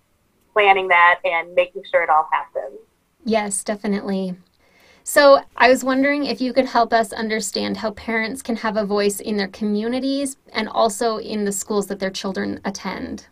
planning 0.52 0.86
that 0.88 1.18
and 1.24 1.54
making 1.54 1.82
sure 1.90 2.02
it 2.02 2.10
all 2.10 2.28
happens. 2.30 2.78
Yes, 3.24 3.64
definitely. 3.64 4.36
So, 5.06 5.42
I 5.56 5.68
was 5.68 5.84
wondering 5.84 6.24
if 6.24 6.40
you 6.40 6.52
could 6.54 6.64
help 6.64 6.92
us 6.92 7.12
understand 7.12 7.78
how 7.78 7.90
parents 7.90 8.40
can 8.42 8.56
have 8.56 8.76
a 8.76 8.86
voice 8.86 9.20
in 9.20 9.36
their 9.36 9.48
communities 9.48 10.36
and 10.52 10.68
also 10.68 11.18
in 11.18 11.44
the 11.44 11.52
schools 11.52 11.86
that 11.88 11.98
their 11.98 12.10
children 12.10 12.60
attend. 12.64 13.26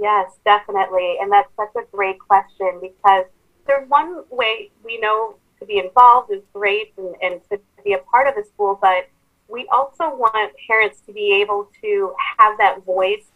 Yes, 0.00 0.32
definitely. 0.44 1.16
And 1.20 1.30
that's 1.30 1.48
such 1.56 1.70
a 1.76 1.86
great 1.96 2.18
question 2.18 2.80
because 2.80 3.26
there's 3.66 3.88
one 3.88 4.24
way 4.30 4.70
we 4.84 4.98
know 4.98 5.36
to 5.60 5.66
be 5.66 5.78
involved 5.78 6.32
is 6.32 6.42
great 6.52 6.92
and, 6.96 7.14
and 7.22 7.40
to 7.50 7.60
be 7.84 7.92
a 7.92 7.98
part 7.98 8.26
of 8.26 8.34
the 8.34 8.44
school, 8.44 8.78
but 8.80 9.08
we 9.48 9.66
also 9.72 10.14
want 10.14 10.52
parents 10.66 11.00
to 11.06 11.12
be 11.12 11.40
able 11.40 11.68
to 11.82 12.14
have 12.38 12.56
that 12.58 12.84
voice 12.84 13.26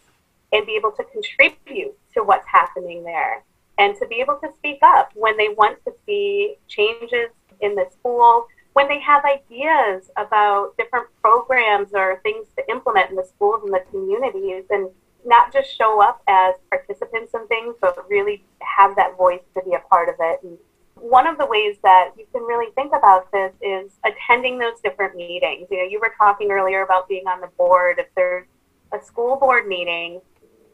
and 0.53 0.65
be 0.67 0.73
able 0.73 0.93
to 0.93 1.05
contribute 1.05 1.95
to 2.15 2.23
what's 2.23 2.47
happening 2.47 3.05
there 3.05 3.45
and 3.79 3.97
to 3.97 4.07
be 4.07 4.17
able 4.17 4.37
to 4.37 4.49
speak 4.57 4.79
up 4.83 5.11
when 5.15 5.37
they 5.37 5.49
want 5.51 5.79
to 5.85 5.93
see 6.05 6.57
changes 6.67 7.31
in 7.61 7.75
the 7.75 7.87
school, 7.93 8.47
when 8.73 8.89
they 8.89 9.01
have 9.01 9.25
ideas 9.25 10.11
about 10.17 10.77
different 10.77 11.07
programs 11.23 11.91
or 11.95 12.21
things 12.23 12.47
to 12.57 12.71
implement 12.71 13.11
in 13.11 13.17
the 13.17 13.25
schools 13.25 13.63
and 13.65 13.73
the 13.73 13.83
communities, 13.91 14.65
and 14.71 14.91
not 15.25 15.53
just 15.53 15.77
show 15.77 16.03
up 16.03 16.23
as 16.29 16.55
participants 16.71 17.35
in 17.35 17.47
things, 17.49 17.75
but 17.81 17.97
really 18.09 18.45
have 18.61 18.97
that 18.97 19.17
voice 19.17 19.43
to 19.55 19.63
be 19.65 19.75
a 19.75 19.81
part 19.89 20.09
of 20.09 20.15
it 20.21 20.41
and 20.43 20.59
one 21.01 21.27
of 21.27 21.39
the 21.39 21.47
ways 21.47 21.77
that 21.83 22.11
you 22.17 22.27
can 22.33 22.43
really 22.43 22.73
think 22.75 22.93
about 22.95 23.31
this 23.33 23.53
is 23.61 23.93
attending 24.05 24.59
those 24.59 24.81
different 24.83 25.17
meetings. 25.17 25.67
You 25.71 25.79
know, 25.79 25.85
you 25.85 26.01
were 26.01 26.13
talking 26.17 26.51
earlier 26.51 26.83
about 26.83 27.09
being 27.09 27.27
on 27.27 27.41
the 27.41 27.49
board. 27.59 27.99
If 27.99 28.07
there's 28.15 28.47
a 28.93 29.03
school 29.05 29.37
board 29.37 29.67
meeting, 29.67 30.21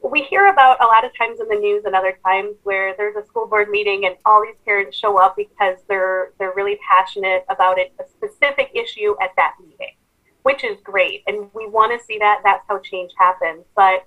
we 0.03 0.23
hear 0.23 0.49
about 0.49 0.83
a 0.83 0.87
lot 0.87 1.05
of 1.05 1.17
times 1.17 1.41
in 1.41 1.49
the 1.49 1.55
news 1.55 1.85
and 1.87 1.95
other 1.95 2.19
times 2.25 2.57
where 2.63 2.95
there's 2.97 3.17
a 3.17 3.25
school 3.27 3.47
board 3.47 3.71
meeting 3.71 4.05
and 4.05 4.17
all 4.27 4.43
these 4.43 4.57
parents 4.65 4.97
show 4.97 5.19
up 5.19 5.37
because 5.37 5.79
they're 5.89 6.33
they're 6.39 6.53
really 6.55 6.79
passionate 6.89 7.45
about 7.49 7.79
it, 7.79 7.93
a 7.99 8.05
specific 8.09 8.71
issue 8.75 9.15
at 9.23 9.31
that 9.37 9.55
meeting, 9.61 9.95
which 10.43 10.63
is 10.63 10.77
great. 10.83 11.23
And 11.27 11.49
we 11.55 11.69
want 11.69 11.99
to 11.99 12.05
see 12.05 12.19
that. 12.19 12.43
That's 12.45 12.65
how 12.69 12.81
change 12.81 13.13
happens. 13.19 13.65
But 13.75 14.07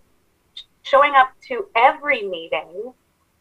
showing 0.83 1.13
up 1.15 1.31
to 1.47 1.67
every 1.75 2.23
meeting 2.27 2.93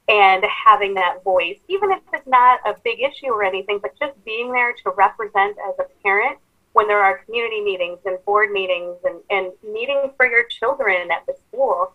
and 0.08 0.44
having 0.64 0.94
that 0.94 1.22
voice, 1.24 1.58
even 1.68 1.90
if 1.90 2.00
it's 2.12 2.26
not 2.26 2.60
a 2.64 2.74
big 2.84 3.00
issue 3.00 3.26
or 3.26 3.42
anything, 3.42 3.80
but 3.82 3.98
just 3.98 4.12
being 4.24 4.52
there 4.52 4.72
to 4.72 4.90
represent 4.90 5.56
as 5.68 5.74
a 5.80 6.02
parent 6.02 6.38
when 6.74 6.86
there 6.86 7.02
are 7.02 7.18
community 7.24 7.60
meetings 7.60 7.98
and 8.04 8.22
board 8.24 8.52
meetings 8.52 8.96
and, 9.04 9.20
and 9.30 9.52
meeting 9.72 10.10
for 10.16 10.26
your 10.26 10.44
children 10.44 11.10
at 11.10 11.24
the 11.26 11.34
school, 11.48 11.92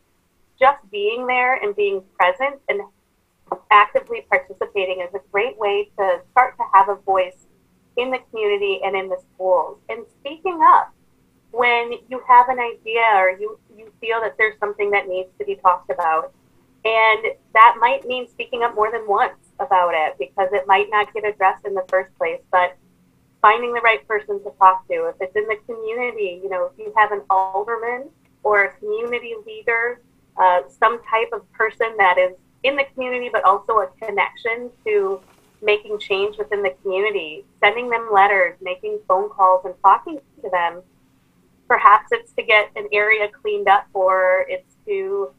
just 0.60 0.80
being 0.92 1.26
there 1.28 1.56
and 1.56 1.76
being 1.76 2.02
present 2.18 2.60
and 2.68 2.82
actively 3.70 4.26
participating 4.30 5.02
is 5.02 5.14
a 5.14 5.20
great 5.32 5.58
way 5.58 5.90
to 5.98 6.22
start 6.32 6.58
to 6.58 6.64
have 6.74 6.90
a 6.90 6.96
voice 6.96 7.46
in 7.98 8.12
the 8.12 8.20
community 8.30 8.80
and 8.84 8.96
in 8.96 9.08
the 9.08 9.18
schools. 9.34 9.78
And 9.90 10.06
speaking 10.20 10.60
up 10.64 10.94
when 11.52 11.94
you 12.10 12.22
have 12.28 12.50
an 12.50 12.60
idea 12.60 13.04
or 13.16 13.32
you, 13.40 13.60
you 13.78 13.92
feel 14.00 14.22
that 14.22 14.36
there's 14.38 14.58
something 14.60 14.92
that 14.92 15.08
needs 15.08 15.30
to 15.38 15.46
be 15.46 15.56
talked 15.56 15.90
about 15.90 16.34
and 16.84 17.26
that 17.54 17.78
might 17.80 18.06
mean 18.08 18.28
speaking 18.28 18.64
up 18.64 18.76
more 18.76 18.92
than 18.92 19.08
once 19.08 19.38
about 19.60 19.94
it 19.94 20.16
because 20.18 20.50
it 20.52 20.66
might 20.68 20.88
not 20.90 21.14
get 21.14 21.26
addressed 21.26 21.66
in 21.66 21.74
the 21.74 21.86
first 21.90 22.16
place. 22.18 22.42
But 22.52 22.76
finding 23.42 23.74
the 23.74 23.82
right 23.82 24.06
person 24.08 24.44
to 24.44 24.52
talk 24.58 24.88
to, 24.88 25.08
if 25.08 25.16
it's 25.20 25.36
in 25.36 25.48
the 25.48 25.58
community, 25.66 26.40
you 26.44 26.50
know, 26.50 26.72
if 26.72 26.80
you 26.80 26.94
have 26.98 27.12
an 27.12 27.22
alderman 27.30 28.10
or 28.44 28.66
a 28.66 28.74
community 28.78 29.34
leader, 29.46 30.02
uh, 30.38 30.62
some 30.80 31.02
type 31.04 31.30
of 31.34 31.52
person 31.54 31.94
that 31.98 32.18
is 32.18 32.32
in 32.64 32.76
the 32.76 32.86
community 32.94 33.30
but 33.32 33.44
also 33.44 33.80
a 33.80 33.88
connection 34.02 34.70
to 34.86 35.22
making 35.62 36.00
change 36.00 36.38
within 36.38 36.64
the 36.64 36.74
community, 36.82 37.46
sending 37.60 37.90
them 37.90 38.10
letters, 38.12 38.56
making 38.62 39.00
phone 39.08 39.30
calls, 39.30 39.64
and 39.66 39.76
talking 39.84 40.20
to 40.42 40.50
them. 40.50 40.82
Perhaps 41.68 42.08
it's 42.12 42.32
to 42.34 42.44
get 42.44 42.72
an 42.76 42.88
area 42.92 43.30
cleaned 43.30 43.68
up, 43.68 43.86
or 43.94 44.46
it's 44.50 44.76
to 44.88 45.32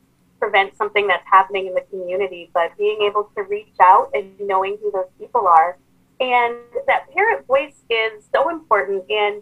prevent 0.43 0.77
something 0.77 1.07
that's 1.07 1.25
happening 1.31 1.69
in 1.69 1.75
the 1.75 1.83
community, 1.83 2.51
but 2.53 2.77
being 2.77 3.03
able 3.03 3.31
to 3.37 3.43
reach 3.45 3.77
out 3.81 4.11
and 4.13 4.29
knowing 4.41 4.77
who 4.83 4.91
those 4.91 5.07
people 5.17 5.47
are. 5.47 5.79
And 6.19 6.57
that 6.89 7.09
parent 7.15 7.47
voice 7.47 7.85
is 7.89 8.25
so 8.35 8.49
important. 8.49 9.05
And 9.09 9.41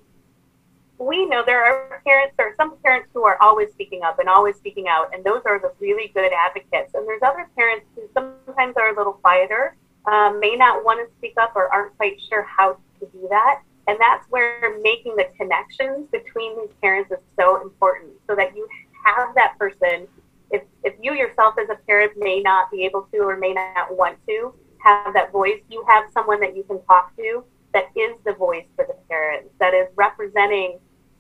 we 0.99 1.25
know 1.25 1.43
there 1.47 1.65
are 1.65 2.03
parents, 2.07 2.35
there 2.37 2.49
are 2.49 2.55
some 2.59 2.77
parents 2.85 3.09
who 3.15 3.25
are 3.25 3.39
always 3.41 3.71
speaking 3.71 4.03
up 4.05 4.19
and 4.19 4.29
always 4.29 4.57
speaking 4.57 4.89
out, 4.89 5.09
and 5.15 5.25
those 5.25 5.41
are 5.47 5.59
the 5.59 5.73
really 5.81 6.09
good 6.09 6.33
advocates. 6.33 6.93
And 6.93 7.09
there's 7.09 7.23
other 7.23 7.49
parents 7.57 7.87
who 7.95 8.03
sometimes 8.13 8.77
are 8.77 8.93
a 8.93 8.97
little 8.97 9.15
quieter, 9.15 9.77
um, 10.05 10.39
may 10.39 10.55
not 10.55 10.85
want 10.85 11.01
to 11.01 11.11
speak 11.17 11.33
up 11.41 11.53
or 11.57 11.73
aren't 11.73 11.97
quite 11.97 12.21
sure 12.29 12.43
how 12.43 12.77
to 13.01 13.07
do 13.07 13.27
that. 13.31 13.63
And 13.87 13.99
that's 13.99 14.27
where 14.29 14.79
making 14.83 15.17
the 15.17 15.29
connections 15.39 16.09
between 16.13 16.59
these 16.59 16.75
parents 16.83 17.11
is 17.11 17.19
so 17.39 17.63
important 17.63 18.11
so 18.29 18.37
that 18.37 18.55
you 18.55 18.69
have 19.07 19.35
that 19.35 19.59
person 19.59 20.07
if, 20.51 20.63
if 20.85 20.95
you 21.01 21.13
yourself 21.15 21.55
as 21.63 21.69
a 21.71 21.77
parent 21.87 22.13
may 22.17 22.41
not 22.41 22.71
be 22.71 22.85
able 22.85 23.09
to 23.13 23.19
or 23.19 23.37
may 23.37 23.53
not 23.53 23.97
want 23.97 24.19
to 24.29 24.55
have 24.85 25.13
that 25.15 25.31
voice, 25.33 25.61
you 25.69 25.85
have 25.89 26.05
someone 26.13 26.41
that 26.41 26.57
you 26.57 26.63
can 26.65 26.83
talk 26.85 27.15
to 27.17 27.45
that 27.73 27.85
is 27.97 28.17
the 28.25 28.33
voice 28.33 28.65
for 28.75 28.85
the 28.87 28.97
parents, 29.09 29.51
that 29.61 29.75
is 29.75 29.87
representing 29.95 30.79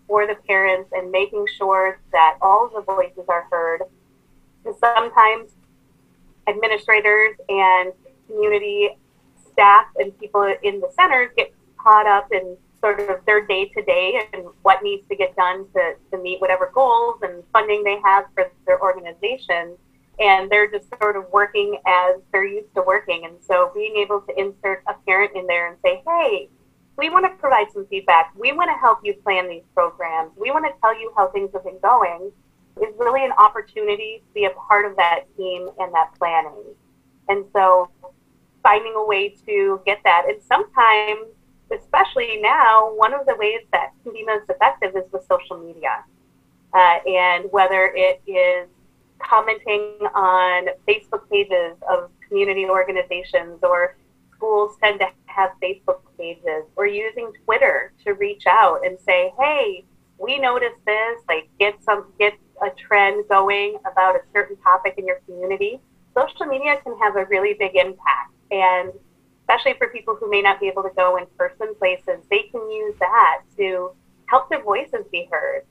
for 0.09 0.27
the 0.27 0.35
parents 0.47 0.91
and 0.93 1.11
making 1.11 1.47
sure 1.57 2.01
that 2.13 2.37
all 2.43 2.67
of 2.67 2.73
the 2.73 2.93
voices 2.93 3.25
are 3.29 3.47
heard. 3.51 3.83
Because 4.63 4.79
sometimes 4.81 5.53
administrators 6.49 7.37
and 7.49 7.93
community 8.27 8.91
staff 9.53 9.87
and 9.97 10.19
people 10.19 10.43
in 10.63 10.81
the 10.81 10.91
centers 10.99 11.31
get 11.37 11.53
caught 11.79 12.07
up 12.07 12.29
in 12.33 12.57
sort 12.81 13.01
of 13.01 13.25
their 13.27 13.47
day 13.47 13.67
to 13.77 13.83
day 13.83 14.21
and 14.33 14.45
what 14.63 14.83
needs 14.83 15.07
to 15.09 15.17
get 15.17 15.35
done 15.37 15.67
to, 15.75 15.95
to 16.11 16.23
meet 16.23 16.41
whatever 16.41 16.71
goals 16.75 17.19
and 17.23 17.43
funding 17.53 17.85
they 17.85 18.01
have 18.05 18.25
for 18.35 18.51
their 18.67 18.81
organization. 18.81 19.77
And 20.19 20.51
they're 20.51 20.71
just 20.71 20.89
sort 21.01 21.17
of 21.17 21.25
working 21.33 21.79
as 21.87 22.17
they're 22.33 22.47
used 22.47 22.75
to 22.75 22.83
working. 22.83 23.25
And 23.25 23.35
so 23.41 23.71
being 23.75 23.97
able 23.97 24.21
to 24.23 24.39
insert 24.39 24.83
a 24.87 24.95
parent 25.07 25.33
in 25.35 25.47
there 25.47 25.69
and 25.69 25.79
say, 25.83 26.03
hey, 26.07 26.49
we 26.97 27.09
want 27.09 27.25
to 27.25 27.31
provide 27.41 27.73
some 27.73 27.87
feedback. 27.87 28.33
We 28.37 28.53
want 28.53 28.69
to 28.69 28.79
help 28.79 28.99
you 29.03 29.15
plan 29.15 29.49
these 29.49 29.63
programs. 29.75 30.33
We 30.37 30.51
want 30.51 30.67
to 30.67 30.73
tell 30.81 30.99
you 30.99 31.13
how 31.17 31.29
things 31.29 31.51
have 31.55 31.65
been 31.65 31.79
going 31.83 32.31
is 32.83 32.95
really 32.99 33.25
an 33.25 33.33
opportunity 33.33 34.23
to 34.27 34.35
be 34.35 34.45
a 34.45 34.51
part 34.51 34.85
of 34.85 34.97
that 34.97 35.25
team 35.37 35.71
and 35.79 35.93
that 35.95 36.11
planning. 36.19 36.75
And 37.29 37.45
so 37.55 37.91
finding 38.63 38.95
a 38.97 39.07
way 39.07 39.31
to 39.47 39.81
get 39.87 40.01
that. 40.05 40.27
And 40.29 40.43
sometimes 40.43 41.29
especially 41.71 42.39
now, 42.41 42.93
one 42.95 43.15
of 43.15 43.27
the 43.27 43.37
ways 43.37 43.61
that 43.73 43.93
can 44.03 44.13
be 44.13 44.25
most 44.25 44.49
effective 44.49 44.97
is 44.97 45.11
with 45.13 45.27
social 45.29 45.59
media. 45.59 46.05
Uh, 46.73 46.99
and 47.09 47.47
whether 47.51 47.93
it 47.95 48.23
is 48.27 48.69
commenting 49.19 49.99
on 50.15 50.69
Facebook 50.89 51.29
pages 51.31 51.77
of 51.89 52.11
community 52.27 52.65
organizations 52.67 53.59
or 53.63 53.97
schools 54.37 54.77
tend 54.83 55.01
to 55.01 55.09
have 55.27 55.51
Facebook 55.63 56.01
pages 56.17 56.65
or 56.77 56.87
using 56.87 57.33
Twitter 57.45 57.93
to 58.05 58.13
reach 58.13 58.47
out 58.47 58.85
and 58.85 58.99
say, 59.01 59.33
hey, 59.39 59.85
we 60.19 60.39
noticed 60.39 60.85
this, 60.87 61.21
like 61.29 61.49
get 61.59 61.83
some 61.83 62.07
get 62.19 62.35
a 62.63 62.71
trend 62.71 63.25
going 63.29 63.79
about 63.91 64.17
a 64.17 64.21
certain 64.33 64.57
topic 64.57 64.95
in 64.99 65.07
your 65.07 65.21
community. 65.27 65.81
Social 66.15 66.47
media 66.47 66.77
can 66.83 66.97
have 66.99 67.17
a 67.17 67.25
really 67.27 67.55
big 67.55 67.75
impact 67.75 68.33
and 68.51 68.93
especially 69.51 69.79
for 69.79 69.89
people 69.89 70.17
who 70.17 70.31
may 70.31 70.43
not 70.43 70.61
be 70.61 70.69
able 70.69 70.83
to 70.83 70.91
go 70.97 71.17
in 71.17 71.27
person 71.37 71.75
places, 71.79 72.25
they 72.31 72.43
can 72.51 72.71
use 72.71 72.95
that 73.01 73.43
to 73.57 73.91
help 74.27 74.49
their 74.49 74.63
voices 74.63 75.05
be 75.11 75.29
heard 75.31 75.63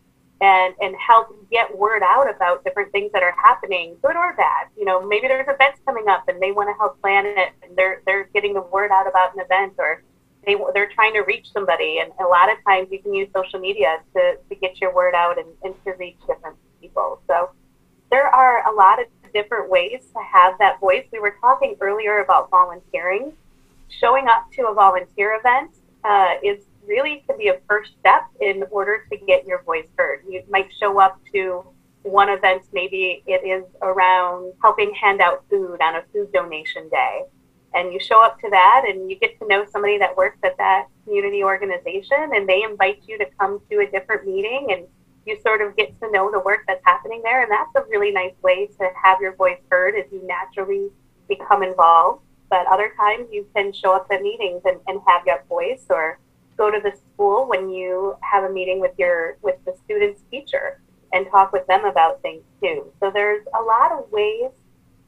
and 0.42 0.74
and 0.80 0.96
help 0.96 1.36
get 1.52 1.78
word 1.78 2.02
out 2.02 2.30
about 2.34 2.64
different 2.64 2.92
things 2.92 3.12
that 3.12 3.24
are 3.24 3.36
happening, 3.44 3.96
good 4.02 4.16
or 4.16 4.34
bad. 4.36 4.68
You 4.78 4.86
know, 4.86 5.06
maybe 5.06 5.28
there's 5.28 5.48
events 5.48 5.80
coming 5.86 6.08
up 6.08 6.28
and 6.28 6.42
they 6.42 6.52
want 6.52 6.70
to 6.70 6.78
help 6.78 7.00
plan 7.02 7.26
it, 7.26 7.54
and 7.64 7.76
they're 7.76 8.02
they're 8.06 8.30
getting 8.34 8.54
the 8.54 8.62
word 8.62 8.92
out 8.92 9.08
about 9.08 9.34
an 9.36 9.42
event, 9.42 9.74
or 9.78 10.04
they 10.46 10.56
they're 10.74 10.90
trying 10.90 11.14
to 11.14 11.22
reach 11.22 11.48
somebody. 11.54 12.00
And 12.00 12.12
a 12.20 12.28
lot 12.28 12.52
of 12.52 12.58
times 12.66 12.88
you 12.92 13.00
can 13.02 13.14
use 13.14 13.30
social 13.36 13.60
media 13.60 14.00
to 14.16 14.38
to 14.48 14.56
get 14.56 14.80
your 14.80 14.94
word 14.94 15.14
out 15.14 15.38
and, 15.38 15.48
and 15.64 15.74
to 15.86 15.92
reach 16.00 16.18
different 16.28 16.56
people. 16.82 17.22
So 17.28 17.52
there 18.12 18.28
are 18.28 18.68
a 18.72 18.74
lot 18.74 19.00
of 19.02 19.08
different 19.34 19.70
ways 19.70 20.02
to 20.16 20.24
have 20.24 20.58
that 20.60 20.80
voice. 20.80 21.06
We 21.12 21.20
were 21.20 21.36
talking 21.42 21.76
earlier 21.82 22.24
about 22.24 22.50
volunteering. 22.50 23.34
Showing 23.90 24.28
up 24.28 24.52
to 24.54 24.68
a 24.68 24.74
volunteer 24.74 25.36
event 25.40 25.76
uh, 26.04 26.36
is 26.44 26.66
really 26.86 27.24
can 27.28 27.38
be 27.38 27.50
a 27.50 27.60
first 27.68 27.92
step 28.00 28.24
in 28.42 28.64
order 28.72 29.06
to 29.12 29.18
get 29.26 29.46
your 29.46 29.64
voice 29.64 29.88
heard. 29.98 30.24
You 30.28 30.44
might 30.50 30.70
show 30.80 31.00
up 31.00 31.20
to 31.34 31.64
one 32.04 32.30
event, 32.30 32.64
maybe 32.74 33.24
it 33.28 33.46
is 33.46 33.64
around 33.82 34.54
helping 34.62 34.94
hand 34.94 35.22
out 35.22 35.44
food 35.50 35.82
on 35.82 35.96
a 35.96 36.04
food 36.14 36.32
donation 36.32 36.90
day. 36.90 37.24
And 37.74 37.94
you 37.94 38.00
show 38.00 38.24
up 38.24 38.40
to 38.40 38.50
that 38.50 38.86
and 38.88 39.12
you 39.12 39.20
get 39.20 39.38
to 39.40 39.48
know 39.48 39.66
somebody 39.72 39.98
that 40.00 40.16
works 40.18 40.40
at 40.44 40.58
that 40.58 40.88
community 41.04 41.44
organization 41.44 42.32
and 42.34 42.50
they 42.50 42.64
invite 42.64 43.04
you 43.08 43.18
to 43.20 43.26
come 43.40 43.62
to 43.70 43.80
a 43.80 43.92
different 43.92 44.26
meeting 44.26 44.68
and 44.72 44.88
you 45.28 45.40
sort 45.42 45.62
of 45.62 45.76
get 45.76 46.00
to 46.02 46.10
know 46.12 46.32
the 46.32 46.40
work 46.40 46.62
that's 46.68 46.82
happening 46.86 47.22
there. 47.24 47.44
And 47.44 47.52
that's 47.52 47.70
a 47.76 47.88
really 47.90 48.12
nice 48.12 48.34
way 48.42 48.68
to 48.80 48.90
have 49.04 49.22
your 49.22 49.36
voice 49.36 49.60
heard 49.70 49.94
as 49.96 50.06
you 50.12 50.26
naturally 50.26 50.90
become 51.28 51.62
involved. 51.62 52.24
But 52.50 52.66
other 52.68 52.94
times 52.98 53.28
you 53.32 53.46
can 53.56 53.72
show 53.74 53.96
up 53.96 54.08
at 54.12 54.22
meetings 54.22 54.62
and, 54.66 54.80
and 54.88 55.00
have 55.08 55.22
your 55.26 55.44
voice 55.48 55.86
or 55.90 56.20
go 56.58 56.70
to 56.72 56.80
the 56.82 56.96
school 56.98 57.48
when 57.48 57.70
you 57.70 58.16
have 58.22 58.44
a 58.44 58.50
meeting 58.52 58.80
with 58.80 58.92
your 58.98 59.38
with 59.42 59.56
the 59.66 59.74
student's 59.86 60.22
teacher 60.30 60.82
and 61.14 61.26
talk 61.32 61.52
with 61.54 61.66
them 61.68 61.86
about 61.86 62.22
things 62.22 62.44
too. 62.62 62.92
So 63.00 63.12
there's 63.12 63.46
a 63.58 63.62
lot 63.62 63.92
of 63.92 64.12
ways 64.12 64.52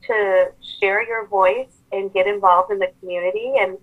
to 0.08 0.52
share 0.80 1.08
your 1.08 1.28
voice 1.28 1.82
and 1.92 2.12
get 2.14 2.28
involved 2.28 2.72
in 2.72 2.80
the 2.80 2.92
community 3.00 3.54
and 3.60 3.78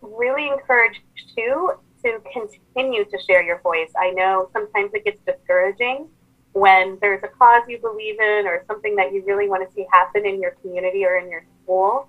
really 0.00 0.48
encourage 0.48 1.02
too 1.36 1.72
to 2.02 2.20
continue 2.32 3.04
to 3.04 3.18
share 3.26 3.42
your 3.42 3.60
voice. 3.60 3.90
I 3.98 4.10
know 4.10 4.48
sometimes 4.52 4.92
it 4.94 5.04
gets 5.04 5.20
discouraging 5.26 6.08
when 6.52 6.98
there's 7.00 7.22
a 7.22 7.28
cause 7.28 7.62
you 7.68 7.78
believe 7.78 8.18
in 8.20 8.46
or 8.46 8.64
something 8.66 8.96
that 8.96 9.12
you 9.12 9.22
really 9.26 9.48
want 9.48 9.68
to 9.68 9.74
see 9.74 9.86
happen 9.92 10.26
in 10.26 10.40
your 10.40 10.52
community 10.62 11.04
or 11.04 11.18
in 11.18 11.30
your 11.30 11.44
school 11.62 12.08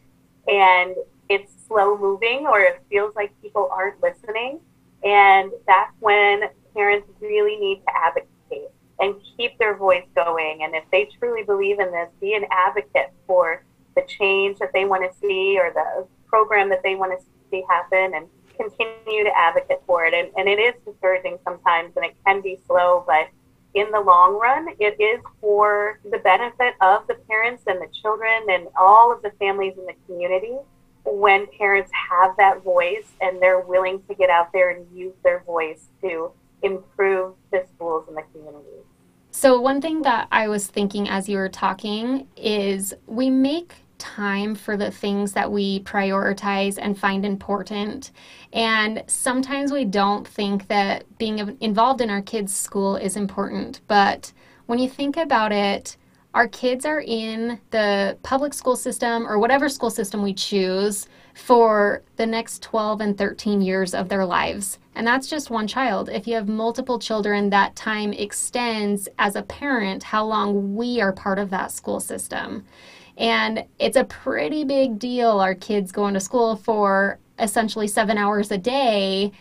and 0.49 0.95
it's 1.29 1.51
slow 1.67 1.97
moving 1.97 2.47
or 2.47 2.62
it 2.62 2.81
feels 2.89 3.15
like 3.15 3.31
people 3.41 3.69
aren't 3.71 4.01
listening 4.01 4.59
and 5.03 5.51
that's 5.67 5.93
when 5.99 6.49
parents 6.73 7.07
really 7.21 7.55
need 7.57 7.81
to 7.85 7.95
advocate 7.95 8.69
and 8.99 9.15
keep 9.38 9.57
their 9.57 9.75
voice 9.75 10.05
going. 10.15 10.63
And 10.63 10.75
if 10.75 10.83
they 10.91 11.09
truly 11.17 11.43
believe 11.43 11.79
in 11.79 11.91
this, 11.91 12.09
be 12.19 12.33
an 12.33 12.45
advocate 12.51 13.13
for 13.25 13.63
the 13.95 14.01
change 14.07 14.59
that 14.59 14.71
they 14.73 14.85
want 14.85 15.09
to 15.09 15.17
see 15.19 15.57
or 15.57 15.71
the 15.73 16.05
program 16.27 16.69
that 16.69 16.83
they 16.83 16.95
want 16.95 17.17
to 17.17 17.25
see 17.49 17.63
happen 17.69 18.13
and 18.13 18.27
continue 18.57 19.23
to 19.23 19.31
advocate 19.35 19.79
for 19.88 20.05
it. 20.05 20.13
And, 20.13 20.29
and 20.38 20.49
it 20.49 20.59
is 20.59 20.73
discouraging 20.85 21.38
sometimes 21.45 21.93
and 21.95 22.05
it 22.05 22.15
can 22.25 22.41
be 22.41 22.59
slow, 22.67 23.03
but 23.07 23.29
in 23.79 23.91
the 23.91 23.99
long 23.99 24.37
run, 24.39 24.67
it 24.79 24.99
is 24.99 25.21
for 25.39 25.99
the 26.11 26.17
benefit 26.19 26.73
of 26.81 27.07
the 27.07 27.15
parents 27.27 27.63
and 27.67 27.79
the 27.79 27.87
children 28.01 28.43
and 28.49 28.67
all 28.77 29.11
of 29.11 29.21
the 29.21 29.31
families 29.39 29.73
in 29.77 29.85
the 29.85 29.95
community 30.05 30.57
when 31.05 31.47
parents 31.57 31.89
have 32.09 32.35
that 32.37 32.61
voice 32.63 33.07
and 33.21 33.41
they're 33.41 33.61
willing 33.61 34.01
to 34.07 34.15
get 34.15 34.29
out 34.29 34.51
there 34.51 34.71
and 34.71 34.85
use 34.95 35.13
their 35.23 35.43
voice 35.43 35.87
to 36.01 36.31
improve 36.61 37.33
the 37.51 37.65
schools 37.73 38.05
and 38.07 38.17
the 38.17 38.23
community. 38.33 38.67
So, 39.31 39.59
one 39.61 39.79
thing 39.79 40.01
that 40.01 40.27
I 40.31 40.47
was 40.47 40.67
thinking 40.67 41.07
as 41.07 41.29
you 41.29 41.37
were 41.37 41.49
talking 41.49 42.27
is 42.35 42.93
we 43.05 43.29
make 43.29 43.75
time 43.99 44.55
for 44.55 44.75
the 44.75 44.89
things 44.89 45.33
that 45.33 45.51
we 45.51 45.81
prioritize 45.81 46.79
and 46.81 46.97
find 46.97 47.25
important. 47.25 48.12
And 48.51 49.03
sometimes 49.05 49.71
we 49.71 49.85
don't 49.85 50.27
think 50.27 50.67
that 50.67 51.05
being 51.17 51.57
involved 51.59 52.01
in 52.01 52.09
our 52.09 52.21
kids' 52.21 52.55
school 52.55 52.95
is 52.95 53.15
important. 53.15 53.81
But 53.88 54.33
when 54.65 54.79
you 54.79 54.89
think 54.89 55.17
about 55.17 55.51
it, 55.51 55.97
our 56.33 56.47
kids 56.47 56.85
are 56.85 57.01
in 57.01 57.59
the 57.71 58.17
public 58.23 58.53
school 58.53 58.75
system 58.75 59.27
or 59.27 59.39
whatever 59.39 59.67
school 59.67 59.89
system 59.89 60.21
we 60.21 60.33
choose 60.33 61.07
for 61.33 62.03
the 62.17 62.25
next 62.25 62.62
12 62.62 63.01
and 63.01 63.17
13 63.17 63.62
years 63.62 63.93
of 63.93 64.09
their 64.09 64.25
lives. 64.25 64.77
And 64.93 65.07
that's 65.07 65.27
just 65.27 65.49
one 65.49 65.67
child. 65.67 66.09
If 66.09 66.27
you 66.27 66.35
have 66.35 66.47
multiple 66.47 66.99
children, 66.99 67.49
that 67.49 67.75
time 67.75 68.13
extends 68.13 69.07
as 69.17 69.35
a 69.35 69.41
parent 69.43 70.03
how 70.03 70.25
long 70.25 70.75
we 70.75 71.01
are 71.01 71.13
part 71.13 71.39
of 71.39 71.49
that 71.49 71.71
school 71.71 71.99
system. 71.99 72.65
And 73.19 73.65
it's 73.77 73.97
a 73.97 74.05
pretty 74.05 74.63
big 74.63 74.97
deal, 74.97 75.39
our 75.39 75.53
kids 75.53 75.91
going 75.91 76.15
to 76.15 76.19
school 76.19 76.55
for 76.55 77.19
essentially 77.38 77.88
seven 77.88 78.17
hours 78.17 78.49
a 78.49 78.58
day 78.58 79.32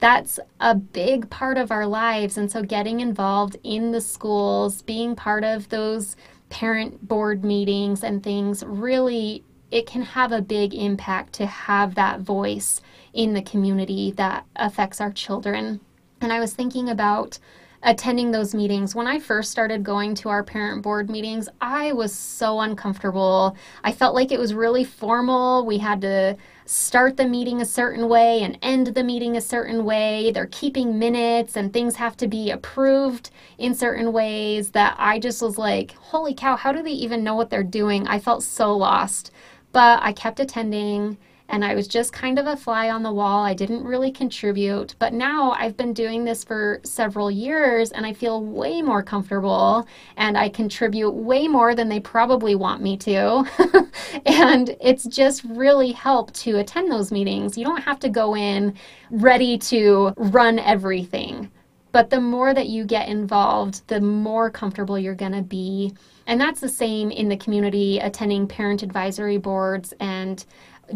that's 0.00 0.38
a 0.60 0.74
big 0.74 1.30
part 1.30 1.56
of 1.56 1.70
our 1.70 1.86
lives. 1.86 2.36
And 2.36 2.50
so, 2.50 2.62
getting 2.62 3.00
involved 3.00 3.56
in 3.62 3.92
the 3.92 4.02
schools, 4.02 4.82
being 4.82 5.16
part 5.16 5.44
of 5.44 5.68
those 5.70 6.16
parent 6.50 7.08
board 7.08 7.42
meetings 7.42 8.04
and 8.04 8.22
things 8.22 8.62
really 8.64 9.42
it 9.70 9.86
can 9.86 10.02
have 10.02 10.30
a 10.30 10.42
big 10.42 10.74
impact 10.74 11.32
to 11.32 11.46
have 11.46 11.94
that 11.94 12.20
voice 12.20 12.80
in 13.12 13.32
the 13.32 13.42
community 13.42 14.12
that 14.12 14.44
affects 14.54 15.00
our 15.00 15.10
children. 15.10 15.80
And 16.20 16.32
I 16.32 16.38
was 16.38 16.54
thinking 16.54 16.88
about 16.88 17.38
attending 17.84 18.30
those 18.30 18.54
meetings. 18.54 18.94
When 18.94 19.06
I 19.06 19.18
first 19.18 19.50
started 19.50 19.84
going 19.84 20.14
to 20.16 20.30
our 20.30 20.42
parent 20.42 20.82
board 20.82 21.10
meetings, 21.10 21.48
I 21.60 21.92
was 21.92 22.14
so 22.14 22.60
uncomfortable. 22.60 23.56
I 23.84 23.92
felt 23.92 24.14
like 24.14 24.32
it 24.32 24.38
was 24.38 24.54
really 24.54 24.84
formal. 24.84 25.66
We 25.66 25.78
had 25.78 26.00
to 26.00 26.36
start 26.64 27.18
the 27.18 27.28
meeting 27.28 27.60
a 27.60 27.66
certain 27.66 28.08
way 28.08 28.42
and 28.42 28.58
end 28.62 28.86
the 28.88 29.04
meeting 29.04 29.36
a 29.36 29.40
certain 29.40 29.84
way. 29.84 30.32
They're 30.32 30.46
keeping 30.46 30.98
minutes 30.98 31.56
and 31.56 31.72
things 31.72 31.96
have 31.96 32.16
to 32.16 32.26
be 32.26 32.50
approved 32.50 33.30
in 33.58 33.74
certain 33.74 34.12
ways 34.12 34.70
that 34.70 34.96
I 34.98 35.18
just 35.18 35.42
was 35.42 35.58
like, 35.58 35.92
holy 35.92 36.34
cow, 36.34 36.56
how 36.56 36.72
do 36.72 36.82
they 36.82 36.90
even 36.90 37.22
know 37.22 37.34
what 37.34 37.50
they're 37.50 37.62
doing? 37.62 38.08
I 38.08 38.18
felt 38.18 38.42
so 38.42 38.74
lost. 38.74 39.30
But 39.72 40.02
I 40.02 40.12
kept 40.12 40.40
attending 40.40 41.18
and 41.54 41.64
I 41.64 41.76
was 41.76 41.86
just 41.86 42.12
kind 42.12 42.40
of 42.40 42.48
a 42.48 42.56
fly 42.56 42.90
on 42.90 43.04
the 43.04 43.12
wall. 43.12 43.44
I 43.44 43.54
didn't 43.54 43.84
really 43.84 44.10
contribute, 44.10 44.96
but 44.98 45.12
now 45.12 45.52
I've 45.52 45.76
been 45.76 45.92
doing 45.92 46.24
this 46.24 46.42
for 46.42 46.80
several 46.82 47.30
years 47.30 47.92
and 47.92 48.04
I 48.04 48.12
feel 48.12 48.42
way 48.42 48.82
more 48.82 49.04
comfortable 49.04 49.86
and 50.16 50.36
I 50.36 50.48
contribute 50.48 51.12
way 51.12 51.46
more 51.46 51.76
than 51.76 51.88
they 51.88 52.00
probably 52.00 52.56
want 52.56 52.82
me 52.82 52.96
to. 52.96 53.88
and 54.26 54.76
it's 54.80 55.04
just 55.04 55.44
really 55.44 55.92
helped 55.92 56.34
to 56.40 56.58
attend 56.58 56.90
those 56.90 57.12
meetings. 57.12 57.56
You 57.56 57.64
don't 57.64 57.82
have 57.84 58.00
to 58.00 58.08
go 58.08 58.34
in 58.34 58.74
ready 59.12 59.56
to 59.58 60.12
run 60.16 60.58
everything. 60.58 61.52
But 61.92 62.10
the 62.10 62.20
more 62.20 62.52
that 62.52 62.66
you 62.66 62.84
get 62.84 63.08
involved, 63.08 63.86
the 63.86 64.00
more 64.00 64.50
comfortable 64.50 64.98
you're 64.98 65.14
going 65.14 65.30
to 65.30 65.42
be. 65.42 65.94
And 66.26 66.40
that's 66.40 66.58
the 66.58 66.68
same 66.68 67.12
in 67.12 67.28
the 67.28 67.36
community, 67.36 68.00
attending 68.00 68.48
parent 68.48 68.82
advisory 68.82 69.36
boards 69.36 69.94
and 70.00 70.44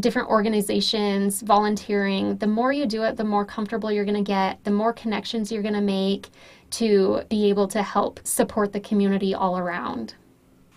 different 0.00 0.28
organizations, 0.28 1.42
volunteering, 1.42 2.36
the 2.38 2.46
more 2.46 2.72
you 2.72 2.86
do 2.86 3.02
it, 3.02 3.16
the 3.16 3.24
more 3.24 3.44
comfortable 3.44 3.90
you're 3.90 4.04
going 4.04 4.22
to 4.22 4.28
get, 4.28 4.62
the 4.64 4.70
more 4.70 4.92
connections 4.92 5.50
you're 5.50 5.62
going 5.62 5.74
to 5.74 5.80
make 5.80 6.28
to 6.70 7.22
be 7.28 7.48
able 7.48 7.68
to 7.68 7.82
help 7.82 8.20
support 8.24 8.72
the 8.72 8.80
community 8.80 9.34
all 9.34 9.58
around. 9.58 10.14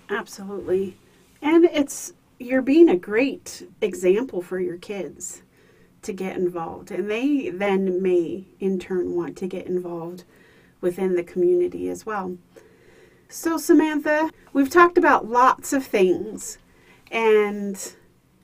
Absolutely. 0.10 0.98
And 1.42 1.66
it's 1.66 2.14
you're 2.40 2.62
being 2.62 2.90
a 2.90 2.98
great 2.98 3.68
example 3.82 4.42
for 4.42 4.60
your 4.60 4.78
kids 4.78 5.44
to 6.02 6.12
get 6.12 6.36
involved 6.36 6.90
and 6.90 7.10
they 7.10 7.50
then 7.50 8.02
may 8.02 8.46
in 8.60 8.80
turn 8.80 9.16
want 9.16 9.38
to 9.38 9.48
get 9.48 9.68
involved 9.68 10.24
within 10.82 11.16
the 11.16 11.24
community 11.24 11.88
as 11.90 12.06
well. 12.06 12.38
So 13.30 13.58
Samantha, 13.58 14.32
we've 14.52 14.70
talked 14.70 14.98
about 14.98 15.28
lots 15.28 15.72
of 15.72 15.86
things 15.86 16.58
and 17.12 17.96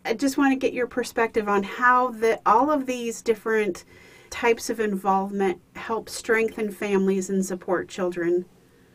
I 0.07 0.13
just 0.13 0.37
want 0.37 0.53
to 0.53 0.55
get 0.55 0.73
your 0.73 0.87
perspective 0.87 1.49
on 1.49 1.63
how 1.63 2.11
the 2.11 2.39
all 2.45 2.71
of 2.71 2.85
these 2.85 3.21
different 3.21 3.83
types 4.29 4.69
of 4.69 4.79
involvement 4.79 5.61
help 5.75 6.07
strengthen 6.09 6.71
families 6.71 7.29
and 7.29 7.45
support 7.45 7.89
children? 7.89 8.45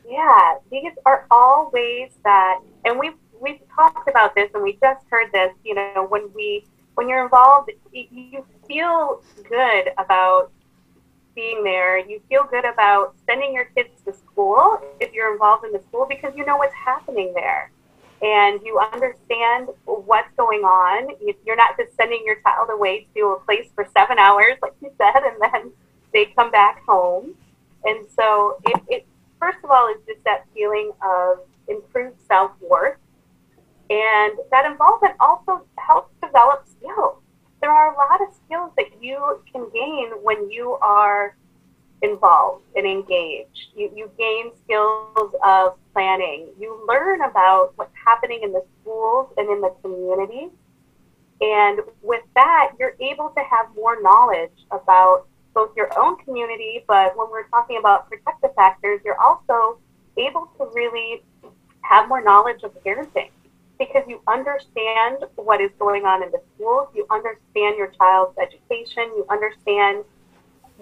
Yeah, 0.08 0.56
these 0.70 0.92
are 1.04 1.26
all 1.30 1.70
ways 1.72 2.10
that, 2.24 2.60
and 2.84 2.98
we've 2.98 3.14
we've 3.40 3.60
talked 3.74 4.08
about 4.08 4.34
this, 4.34 4.50
and 4.54 4.62
we 4.62 4.78
just 4.82 5.04
heard 5.10 5.30
this. 5.32 5.52
You 5.64 5.74
know, 5.74 6.06
when 6.08 6.30
we 6.34 6.64
when 6.94 7.08
you're 7.08 7.24
involved, 7.24 7.70
you 7.92 8.44
feel 8.66 9.22
good 9.48 9.92
about 9.98 10.50
being 11.34 11.62
there. 11.62 11.98
You 11.98 12.22
feel 12.28 12.44
good 12.50 12.64
about 12.64 13.14
sending 13.26 13.54
your 13.54 13.66
kids 13.66 13.90
to 14.06 14.14
school 14.14 14.80
if 15.00 15.12
you're 15.12 15.32
involved 15.32 15.64
in 15.64 15.72
the 15.72 15.80
school 15.80 16.06
because 16.08 16.34
you 16.36 16.46
know 16.46 16.56
what's 16.56 16.74
happening 16.74 17.32
there. 17.34 17.70
And 18.22 18.60
you 18.64 18.78
understand 18.78 19.68
what's 19.84 20.30
going 20.36 20.60
on. 20.60 21.16
You're 21.44 21.56
not 21.56 21.76
just 21.76 21.96
sending 21.96 22.22
your 22.24 22.36
child 22.42 22.68
away 22.70 23.08
to 23.16 23.36
a 23.38 23.40
place 23.44 23.68
for 23.74 23.86
seven 23.96 24.18
hours, 24.18 24.54
like 24.62 24.74
you 24.80 24.92
said, 24.96 25.22
and 25.24 25.36
then 25.40 25.72
they 26.12 26.26
come 26.36 26.50
back 26.50 26.84
home. 26.86 27.34
And 27.84 28.06
so 28.16 28.58
it, 28.66 28.82
it 28.88 29.06
first 29.40 29.58
of 29.64 29.70
all 29.70 29.88
is 29.88 30.00
just 30.06 30.22
that 30.24 30.46
feeling 30.54 30.92
of 31.02 31.38
improved 31.66 32.16
self 32.28 32.52
worth. 32.60 32.98
And 33.90 34.38
that 34.52 34.70
involvement 34.70 35.14
also 35.18 35.66
helps 35.76 36.14
develop 36.22 36.64
skills 36.68 37.22
there 37.62 37.70
are 37.70 37.94
a 37.94 37.96
lot 37.96 38.20
of 38.20 38.34
skills 38.44 38.72
that 38.76 38.86
you 39.00 39.40
can 39.50 39.70
gain 39.72 40.10
when 40.22 40.50
you 40.50 40.72
are 40.82 41.36
involved 42.02 42.64
and 42.76 42.86
engaged. 42.86 43.68
You, 43.76 43.90
you 43.94 44.10
gain 44.18 44.50
skills 44.64 45.34
of 45.44 45.76
planning. 45.92 46.48
You 46.58 46.84
learn 46.88 47.22
about 47.22 47.72
what's 47.76 47.94
happening 48.04 48.40
in 48.42 48.52
the 48.52 48.64
schools 48.80 49.32
and 49.36 49.48
in 49.48 49.60
the 49.60 49.74
community. 49.82 50.48
And 51.40 51.80
with 52.02 52.22
that, 52.34 52.72
you're 52.78 52.94
able 53.00 53.30
to 53.30 53.40
have 53.40 53.74
more 53.74 54.00
knowledge 54.02 54.66
about 54.70 55.26
both 55.54 55.70
your 55.76 55.90
own 55.98 56.16
community, 56.24 56.84
but 56.88 57.16
when 57.16 57.30
we're 57.30 57.48
talking 57.48 57.76
about 57.78 58.08
protective 58.08 58.54
factors, 58.54 59.00
you're 59.04 59.20
also 59.20 59.78
able 60.16 60.50
to 60.58 60.70
really 60.74 61.22
have 61.82 62.08
more 62.08 62.22
knowledge 62.22 62.62
of 62.62 62.72
parenting 62.84 63.28
because 63.78 64.04
you 64.08 64.20
understand 64.28 65.24
what 65.36 65.60
is 65.60 65.70
going 65.78 66.04
on 66.04 66.22
in 66.22 66.30
the 66.30 66.40
schools, 66.54 66.88
you 66.94 67.06
understand 67.10 67.76
your 67.76 67.88
child's 67.88 68.36
education, 68.38 69.04
you 69.16 69.26
understand 69.28 70.04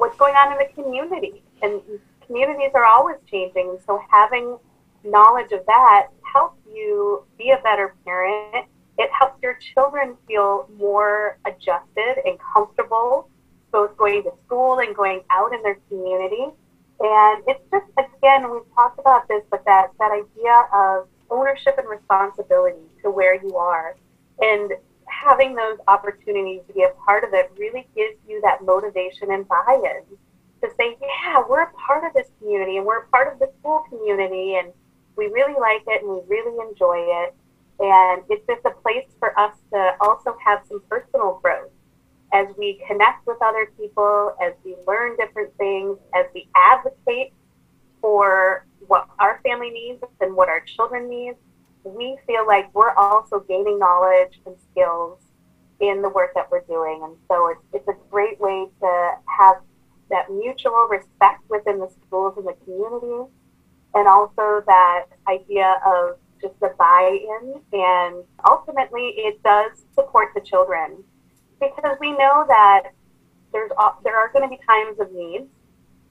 what's 0.01 0.17
going 0.17 0.35
on 0.35 0.51
in 0.53 0.59
the 0.59 0.83
community. 0.83 1.43
And 1.61 1.83
communities 2.27 2.71
are 2.75 2.87
always 2.87 3.17
changing. 3.31 3.79
So 3.87 4.03
having 4.11 4.57
knowledge 5.05 5.53
of 5.53 5.65
that 5.67 6.09
helps 6.23 6.57
you 6.75 7.23
be 7.37 7.51
a 7.51 7.59
better 7.59 7.95
parent. 8.07 8.67
It 8.97 9.11
helps 9.11 9.43
your 9.43 9.59
children 9.75 10.17
feel 10.27 10.71
more 10.79 11.39
adjusted 11.47 12.23
and 12.25 12.39
comfortable, 12.55 13.29
both 13.73 13.95
going 13.99 14.23
to 14.23 14.33
school 14.47 14.79
and 14.79 14.97
going 14.97 15.21
out 15.31 15.53
in 15.53 15.63
their 15.63 15.79
community. 15.91 16.47
And 17.01 17.43
it's 17.47 17.63
just, 17.71 17.87
again, 17.99 18.51
we've 18.51 18.75
talked 18.75 18.99
about 18.99 19.29
this, 19.29 19.43
but 19.51 19.65
that, 19.67 19.91
that 19.99 20.13
idea 20.13 20.65
of 20.73 21.09
ownership 21.31 21.77
and 21.77 21.89
responsibility 21.89 22.89
to 23.03 23.11
where 23.11 23.35
you 23.35 23.55
are. 23.57 23.97
And 24.41 24.73
having 25.21 25.55
those 25.55 25.77
opportunities 25.87 26.61
to 26.67 26.73
be 26.73 26.83
a 26.83 26.89
part 27.05 27.25
of 27.25 27.35
it 27.35 27.51
really 27.59 27.87
gives 27.95 28.17
you 28.27 28.41
that 28.43 28.65
motivation 28.65 29.31
and 29.31 29.47
buy 29.47 29.77
in 29.85 30.17
to 30.63 30.75
say, 30.77 30.97
yeah, 31.01 31.43
we're 31.49 31.63
a 31.63 31.73
part 31.73 32.05
of 32.05 32.13
this 32.15 32.29
community 32.39 32.77
and 32.77 32.87
we're 32.87 33.01
a 33.01 33.07
part 33.09 33.33
of 33.33 33.39
the 33.39 33.51
school 33.59 33.85
community 33.89 34.57
and 34.57 34.73
we 35.17 35.27
really 35.27 35.59
like 35.59 35.83
it 35.87 36.03
and 36.03 36.11
we 36.11 36.21
really 36.29 36.57
enjoy 36.69 36.99
it. 36.99 37.35
And 37.81 38.23
it's 38.29 38.47
just 38.47 38.65
a 38.65 38.71
place 38.71 39.07
for 39.19 39.39
us 39.39 39.57
to 39.73 39.95
also 40.01 40.37
have 40.45 40.63
some 40.69 40.83
personal 40.89 41.41
growth 41.43 41.71
as 42.33 42.47
we 42.57 42.81
connect 42.87 43.27
with 43.27 43.39
other 43.43 43.71
people, 43.79 44.35
as 44.43 44.53
we 44.65 44.77
learn 44.87 45.17
different 45.17 45.57
things, 45.57 45.99
as 46.15 46.27
we 46.35 46.49
advocate 46.55 47.33
for 48.01 48.65
what 48.87 49.07
our 49.19 49.41
family 49.43 49.71
needs 49.71 50.03
and 50.21 50.35
what 50.35 50.49
our 50.49 50.61
children 50.61 51.09
need, 51.09 51.35
we 51.85 52.19
feel 52.27 52.47
like 52.47 52.73
we're 52.75 52.95
also 52.95 53.41
gaining 53.41 53.79
knowledge 53.79 54.41
and 54.47 54.55
skills 54.71 55.19
in 55.81 56.03
the 56.03 56.09
work 56.11 56.33
that 56.35 56.51
we're 56.51 56.63
doing. 56.63 57.01
And 57.03 57.17
so 57.29 57.49
it's, 57.49 57.61
it's 57.73 57.89
a 57.89 57.97
great 58.11 58.41
way 58.41 58.67
to 58.81 59.11
have 59.39 59.57
that 60.11 60.31
mutual 60.31 60.89
respect 60.91 61.43
within 61.49 61.79
the 61.79 61.91
schools 62.07 62.35
and 62.37 62.47
the 62.47 62.57
community, 62.65 63.31
and 63.95 64.09
also 64.09 64.63
that 64.67 65.07
idea 65.29 65.81
of 65.87 66.19
just 66.41 66.59
the 66.61 66.75
buy-in. 66.79 67.61
And 67.73 68.25
ultimately, 68.49 69.15
it 69.17 69.43
does 69.43 69.85
support 69.95 70.29
the 70.35 70.41
children 70.41 71.03
because 71.61 71.97
we 72.01 72.13
know 72.13 72.45
that 72.49 72.93
there's 73.53 73.71
there 74.05 74.17
are 74.17 74.31
going 74.33 74.49
to 74.49 74.49
be 74.49 74.61
times 74.67 74.99
of 75.01 75.13
needs 75.13 75.49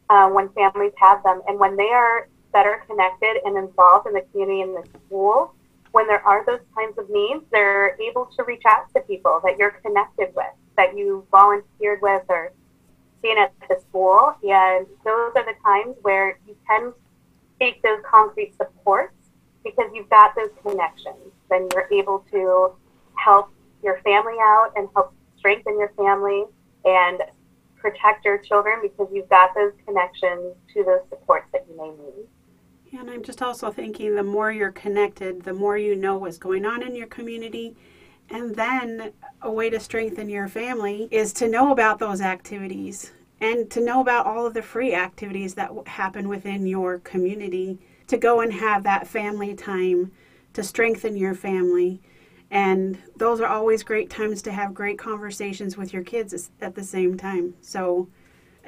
uh, 0.09 0.29
when 0.29 0.49
families 0.49 0.93
have 0.97 1.23
them, 1.23 1.41
and 1.47 1.59
when 1.59 1.75
they 1.75 1.89
are 1.89 2.27
better 2.51 2.83
connected 2.87 3.37
and 3.45 3.57
involved 3.57 4.07
in 4.07 4.13
the 4.13 4.21
community 4.31 4.61
and 4.61 4.75
the 4.75 4.83
school, 5.05 5.53
when 5.91 6.07
there 6.07 6.25
are 6.25 6.45
those 6.45 6.59
kinds 6.75 6.97
of 6.97 7.09
needs, 7.09 7.43
they're 7.51 7.99
able 8.01 8.29
to 8.37 8.43
reach 8.43 8.63
out 8.67 8.93
to 8.93 9.01
people 9.01 9.41
that 9.43 9.57
you're 9.57 9.71
connected 9.83 10.29
with, 10.35 10.53
that 10.77 10.95
you 10.95 11.25
volunteered 11.31 12.01
with 12.01 12.23
or 12.29 12.51
seen 13.21 13.37
at 13.37 13.53
the 13.67 13.79
school. 13.89 14.33
And 14.43 14.85
those 15.03 15.31
are 15.35 15.45
the 15.45 15.55
times 15.63 15.95
where 16.01 16.39
you 16.47 16.55
can 16.67 16.93
take 17.59 17.81
those 17.81 17.99
concrete 18.09 18.55
supports 18.55 19.15
because 19.63 19.89
you've 19.93 20.09
got 20.09 20.35
those 20.35 20.51
connections. 20.65 21.33
Then 21.49 21.67
you're 21.73 21.89
able 21.91 22.25
to 22.31 22.73
help 23.15 23.51
your 23.83 23.99
family 24.01 24.37
out 24.39 24.71
and 24.75 24.87
help 24.93 25.13
strengthen 25.37 25.77
your 25.79 25.91
family 25.97 26.45
and 26.85 27.21
protect 27.77 28.25
your 28.25 28.37
children 28.37 28.79
because 28.81 29.07
you've 29.11 29.29
got 29.29 29.55
those 29.55 29.71
connections 29.85 30.55
to 30.73 30.83
those 30.83 31.01
supports 31.09 31.47
that 31.51 31.65
you 31.69 31.77
may 31.77 31.89
need. 31.89 32.27
And 32.91 33.09
I'm 33.09 33.23
just 33.23 33.41
also 33.41 33.71
thinking 33.71 34.15
the 34.15 34.23
more 34.23 34.51
you're 34.51 34.71
connected, 34.71 35.43
the 35.43 35.53
more 35.53 35.77
you 35.77 35.95
know 35.95 36.17
what's 36.17 36.39
going 36.39 36.65
on 36.65 36.81
in 36.81 36.95
your 36.95 37.07
community. 37.07 37.75
And 38.29 38.55
then 38.55 39.13
a 39.41 39.51
way 39.51 39.69
to 39.69 39.79
strengthen 39.79 40.29
your 40.29 40.47
family 40.47 41.07
is 41.11 41.31
to 41.33 41.47
know 41.47 41.71
about 41.71 41.99
those 41.99 42.21
activities 42.21 43.11
and 43.41 43.69
to 43.71 43.79
know 43.79 44.01
about 44.01 44.25
all 44.25 44.45
of 44.45 44.53
the 44.53 44.61
free 44.61 44.93
activities 44.93 45.53
that 45.53 45.71
happen 45.87 46.27
within 46.27 46.65
your 46.65 46.99
community, 46.99 47.79
to 48.07 48.17
go 48.17 48.41
and 48.41 48.51
have 48.51 48.83
that 48.83 49.07
family 49.07 49.53
time 49.53 50.11
to 50.53 50.63
strengthen 50.63 51.15
your 51.15 51.35
family. 51.35 52.01
And 52.51 52.97
those 53.15 53.39
are 53.39 53.47
always 53.47 53.83
great 53.83 54.09
times 54.09 54.41
to 54.43 54.51
have 54.51 54.73
great 54.73 54.97
conversations 54.97 55.77
with 55.77 55.93
your 55.93 56.03
kids 56.03 56.49
at 56.59 56.73
the 56.73 56.83
same 56.83 57.17
time. 57.17 57.53
So 57.61 58.09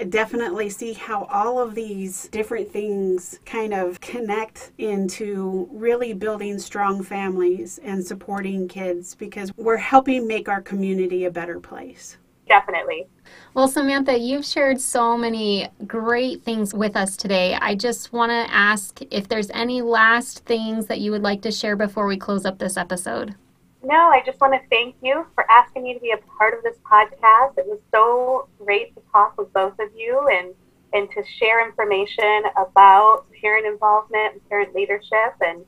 definitely 0.10 0.70
see 0.70 0.94
how 0.94 1.26
all 1.26 1.60
of 1.60 1.76
these 1.76 2.28
different 2.30 2.72
things 2.72 3.40
kind 3.46 3.74
of 3.74 4.02
connect 4.02 4.72
into 4.78 5.70
really 5.72 6.14
building 6.14 6.58
strong 6.60 7.04
families 7.04 7.80
and 7.84 8.06
supporting 8.06 8.68
kids 8.68 9.16
because 9.16 9.56
we're 9.58 9.78
helping 9.78 10.28
make 10.28 10.50
our 10.50 10.62
community 10.62 11.26
a 11.26 11.32
better 11.32 11.60
place. 11.60 12.18
Definitely. 12.48 13.08
Well, 13.54 13.68
Samantha, 13.68 14.18
you've 14.18 14.46
shared 14.46 14.82
so 14.82 15.18
many 15.18 15.70
great 15.88 16.44
things 16.44 16.74
with 16.74 16.98
us 16.98 17.16
today. 17.16 17.56
I 17.62 17.76
just 17.76 18.12
want 18.12 18.32
to 18.32 18.54
ask 18.54 19.00
if 19.10 19.30
there's 19.30 19.50
any 19.52 19.82
last 19.82 20.44
things 20.46 20.88
that 20.88 21.00
you 21.00 21.12
would 21.12 21.22
like 21.22 21.42
to 21.44 21.52
share 21.52 21.76
before 21.78 22.08
we 22.08 22.18
close 22.18 22.46
up 22.46 22.60
this 22.60 22.76
episode. 22.76 23.36
No, 23.84 24.10
I 24.10 24.22
just 24.26 24.40
want 24.40 24.54
to 24.54 24.60
thank 24.70 24.96
you 25.02 25.26
for 25.34 25.50
asking 25.50 25.84
me 25.84 25.94
to 25.96 26.00
be 26.00 26.12
a 26.12 26.38
part 26.38 26.56
of 26.56 26.64
this 26.64 26.78
podcast. 26.90 27.58
It 27.58 27.66
was 27.66 27.80
so 27.94 28.48
great 28.64 28.94
to 28.96 29.02
talk 29.12 29.38
with 29.38 29.52
both 29.54 29.74
of 29.80 29.90
you 29.96 30.28
and 30.32 30.54
and 30.94 31.10
to 31.12 31.24
share 31.26 31.66
information 31.66 32.44
about 32.58 33.26
parent 33.42 33.66
involvement 33.66 34.34
and 34.34 34.50
parent 34.50 34.76
leadership 34.76 35.34
and 35.40 35.64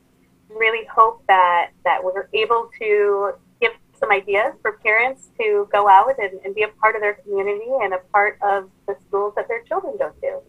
really 0.50 0.86
hope 0.86 1.24
that 1.28 1.70
that 1.84 2.02
we're 2.04 2.28
able 2.34 2.70
to 2.78 3.32
give 3.60 3.72
some 3.98 4.12
ideas 4.12 4.52
for 4.62 4.72
parents 4.84 5.30
to 5.40 5.68
go 5.72 5.88
out 5.88 6.12
and, 6.18 6.38
and 6.44 6.54
be 6.54 6.62
a 6.62 6.68
part 6.68 6.94
of 6.94 7.00
their 7.00 7.14
community 7.14 7.70
and 7.82 7.94
a 7.94 7.98
part 8.12 8.38
of 8.42 8.70
the 8.86 8.96
schools 9.08 9.32
that 9.34 9.48
their 9.48 9.62
children 9.62 9.94
go 9.98 10.10
to. 10.20 10.40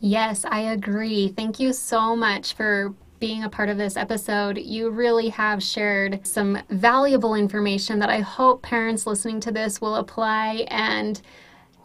Yes, 0.00 0.44
I 0.44 0.60
agree. 0.60 1.28
Thank 1.28 1.58
you 1.58 1.72
so 1.72 2.14
much 2.14 2.54
for 2.54 2.94
being 3.18 3.44
a 3.44 3.48
part 3.48 3.68
of 3.68 3.78
this 3.78 3.96
episode. 3.96 4.58
You 4.58 4.90
really 4.90 5.28
have 5.30 5.62
shared 5.62 6.26
some 6.26 6.58
valuable 6.70 7.34
information 7.34 7.98
that 7.98 8.10
I 8.10 8.20
hope 8.20 8.62
parents 8.62 9.06
listening 9.06 9.40
to 9.40 9.52
this 9.52 9.80
will 9.80 9.96
apply 9.96 10.66
and 10.68 11.20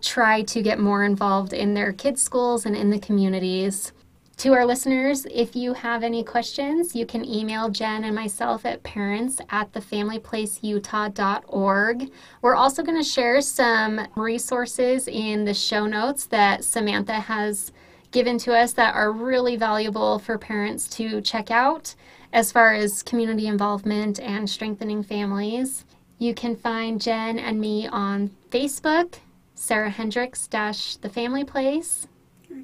try 0.01 0.41
to 0.43 0.61
get 0.61 0.79
more 0.79 1.03
involved 1.03 1.53
in 1.53 1.73
their 1.73 1.93
kids' 1.93 2.21
schools 2.21 2.65
and 2.65 2.75
in 2.75 2.89
the 2.89 2.99
communities. 2.99 3.93
To 4.37 4.53
our 4.53 4.65
listeners, 4.65 5.27
if 5.31 5.55
you 5.55 5.73
have 5.73 6.03
any 6.03 6.23
questions, 6.23 6.95
you 6.95 7.05
can 7.05 7.23
email 7.23 7.69
Jen 7.69 8.03
and 8.03 8.15
myself 8.15 8.65
at 8.65 8.83
parents 8.83 9.39
at 9.49 9.71
thefamilyplaceutah.org. 9.71 12.11
We're 12.41 12.55
also 12.55 12.83
going 12.83 13.01
to 13.01 13.07
share 13.07 13.41
some 13.41 14.07
resources 14.15 15.07
in 15.07 15.45
the 15.45 15.53
show 15.53 15.85
notes 15.85 16.25
that 16.25 16.63
Samantha 16.63 17.13
has 17.13 17.71
given 18.13 18.37
to 18.37 18.55
us 18.55 18.71
that 18.73 18.95
are 18.95 19.11
really 19.11 19.57
valuable 19.57 20.19
for 20.19 20.37
parents 20.37 20.87
to 20.87 21.19
check 21.19 21.51
out 21.51 21.93
as 22.31 22.51
far 22.51 22.73
as 22.73 23.03
community 23.03 23.47
involvement 23.47 24.19
and 24.21 24.49
strengthening 24.49 25.03
families. 25.03 25.83
You 26.19 26.33
can 26.33 26.55
find 26.55 27.01
Jen 27.01 27.37
and 27.37 27.59
me 27.59 27.87
on 27.87 28.31
Facebook 28.49 29.15
Sara 29.55 29.89
Hendricks 29.89 30.47
dash 30.47 30.95
the 30.97 31.09
family 31.09 31.43
place. 31.43 32.07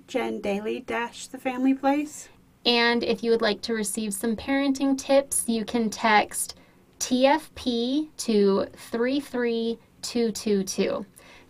Jen 0.08 0.40
Daly 0.42 0.82
dash 0.82 1.28
the 1.28 1.38
family 1.38 1.74
place. 1.74 2.30
And 2.66 3.04
if 3.04 3.24
you 3.24 3.32
would 3.32 3.42
like 3.42 3.62
to 3.64 3.74
receive 3.74 4.14
some 4.14 4.36
parenting 4.36 4.98
tips, 4.98 5.46
you 5.48 5.64
can 5.66 5.90
text 5.90 6.56
TFP 7.00 8.10
to 8.18 8.68
33222. 8.76 11.06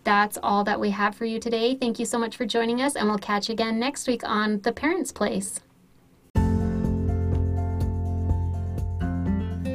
That's 0.10 0.40
all 0.42 0.64
that 0.64 0.80
we 0.80 0.90
have 0.90 1.14
for 1.14 1.26
you 1.26 1.40
today. 1.40 1.76
Thank 1.76 2.00
you 2.00 2.06
so 2.06 2.18
much 2.18 2.36
for 2.36 2.44
joining 2.44 2.82
us, 2.82 2.96
and 2.96 3.08
we'll 3.08 3.20
catch 3.20 3.48
you 3.48 3.54
again 3.54 3.78
next 3.78 4.08
week 4.08 4.28
on 4.28 4.60
The 4.62 4.72
Parents 4.72 5.12
Place. 5.12 5.60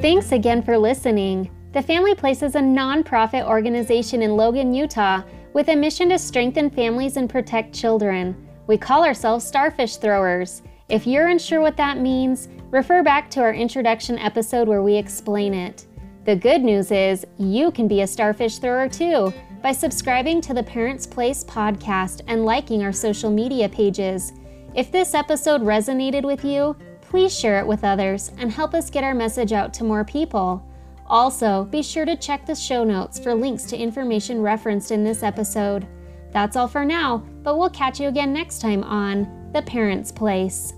Thanks 0.01 0.33
again 0.33 0.61
for 0.61 0.77
listening. 0.77 1.49
The 1.71 1.81
Family 1.81 2.15
Place 2.15 2.43
is 2.43 2.55
a 2.55 2.59
nonprofit 2.59 3.47
organization 3.47 4.21
in 4.21 4.35
Logan, 4.35 4.73
Utah, 4.73 5.21
with 5.53 5.69
a 5.69 5.75
mission 5.77 6.09
to 6.09 6.19
strengthen 6.19 6.69
families 6.69 7.15
and 7.15 7.29
protect 7.29 7.73
children. 7.73 8.35
We 8.67 8.77
call 8.77 9.05
ourselves 9.05 9.47
Starfish 9.47 9.95
Throwers. 9.95 10.63
If 10.89 11.07
you're 11.07 11.27
unsure 11.27 11.61
what 11.61 11.77
that 11.77 11.99
means, 11.99 12.49
refer 12.71 13.03
back 13.03 13.29
to 13.31 13.39
our 13.39 13.53
introduction 13.53 14.19
episode 14.19 14.67
where 14.67 14.83
we 14.83 14.95
explain 14.95 15.53
it. 15.53 15.85
The 16.25 16.35
good 16.35 16.61
news 16.61 16.91
is 16.91 17.25
you 17.37 17.71
can 17.71 17.87
be 17.87 18.01
a 18.01 18.07
starfish 18.07 18.57
thrower 18.57 18.89
too 18.89 19.33
by 19.65 19.71
subscribing 19.71 20.41
to 20.41 20.53
the 20.53 20.61
Parents 20.61 21.07
Place 21.07 21.43
podcast 21.43 22.21
and 22.27 22.45
liking 22.45 22.83
our 22.83 22.91
social 22.93 23.31
media 23.31 23.67
pages. 23.67 24.31
If 24.75 24.91
this 24.91 25.15
episode 25.15 25.63
resonated 25.63 26.23
with 26.23 26.45
you, 26.45 26.75
please 27.01 27.35
share 27.35 27.57
it 27.59 27.65
with 27.65 27.83
others 27.83 28.31
and 28.37 28.51
help 28.51 28.75
us 28.75 28.91
get 28.91 29.03
our 29.03 29.15
message 29.15 29.53
out 29.53 29.73
to 29.73 29.83
more 29.83 30.05
people. 30.05 30.63
Also, 31.07 31.63
be 31.63 31.81
sure 31.81 32.05
to 32.05 32.15
check 32.15 32.45
the 32.45 32.53
show 32.53 32.83
notes 32.83 33.17
for 33.17 33.33
links 33.33 33.63
to 33.63 33.75
information 33.75 34.39
referenced 34.39 34.91
in 34.91 35.03
this 35.03 35.23
episode. 35.23 35.87
That's 36.29 36.55
all 36.55 36.67
for 36.67 36.85
now, 36.85 37.25
but 37.41 37.57
we'll 37.57 37.71
catch 37.71 37.99
you 37.99 38.07
again 38.07 38.31
next 38.31 38.59
time 38.59 38.83
on 38.83 39.49
The 39.51 39.63
Parents 39.63 40.11
Place. 40.11 40.75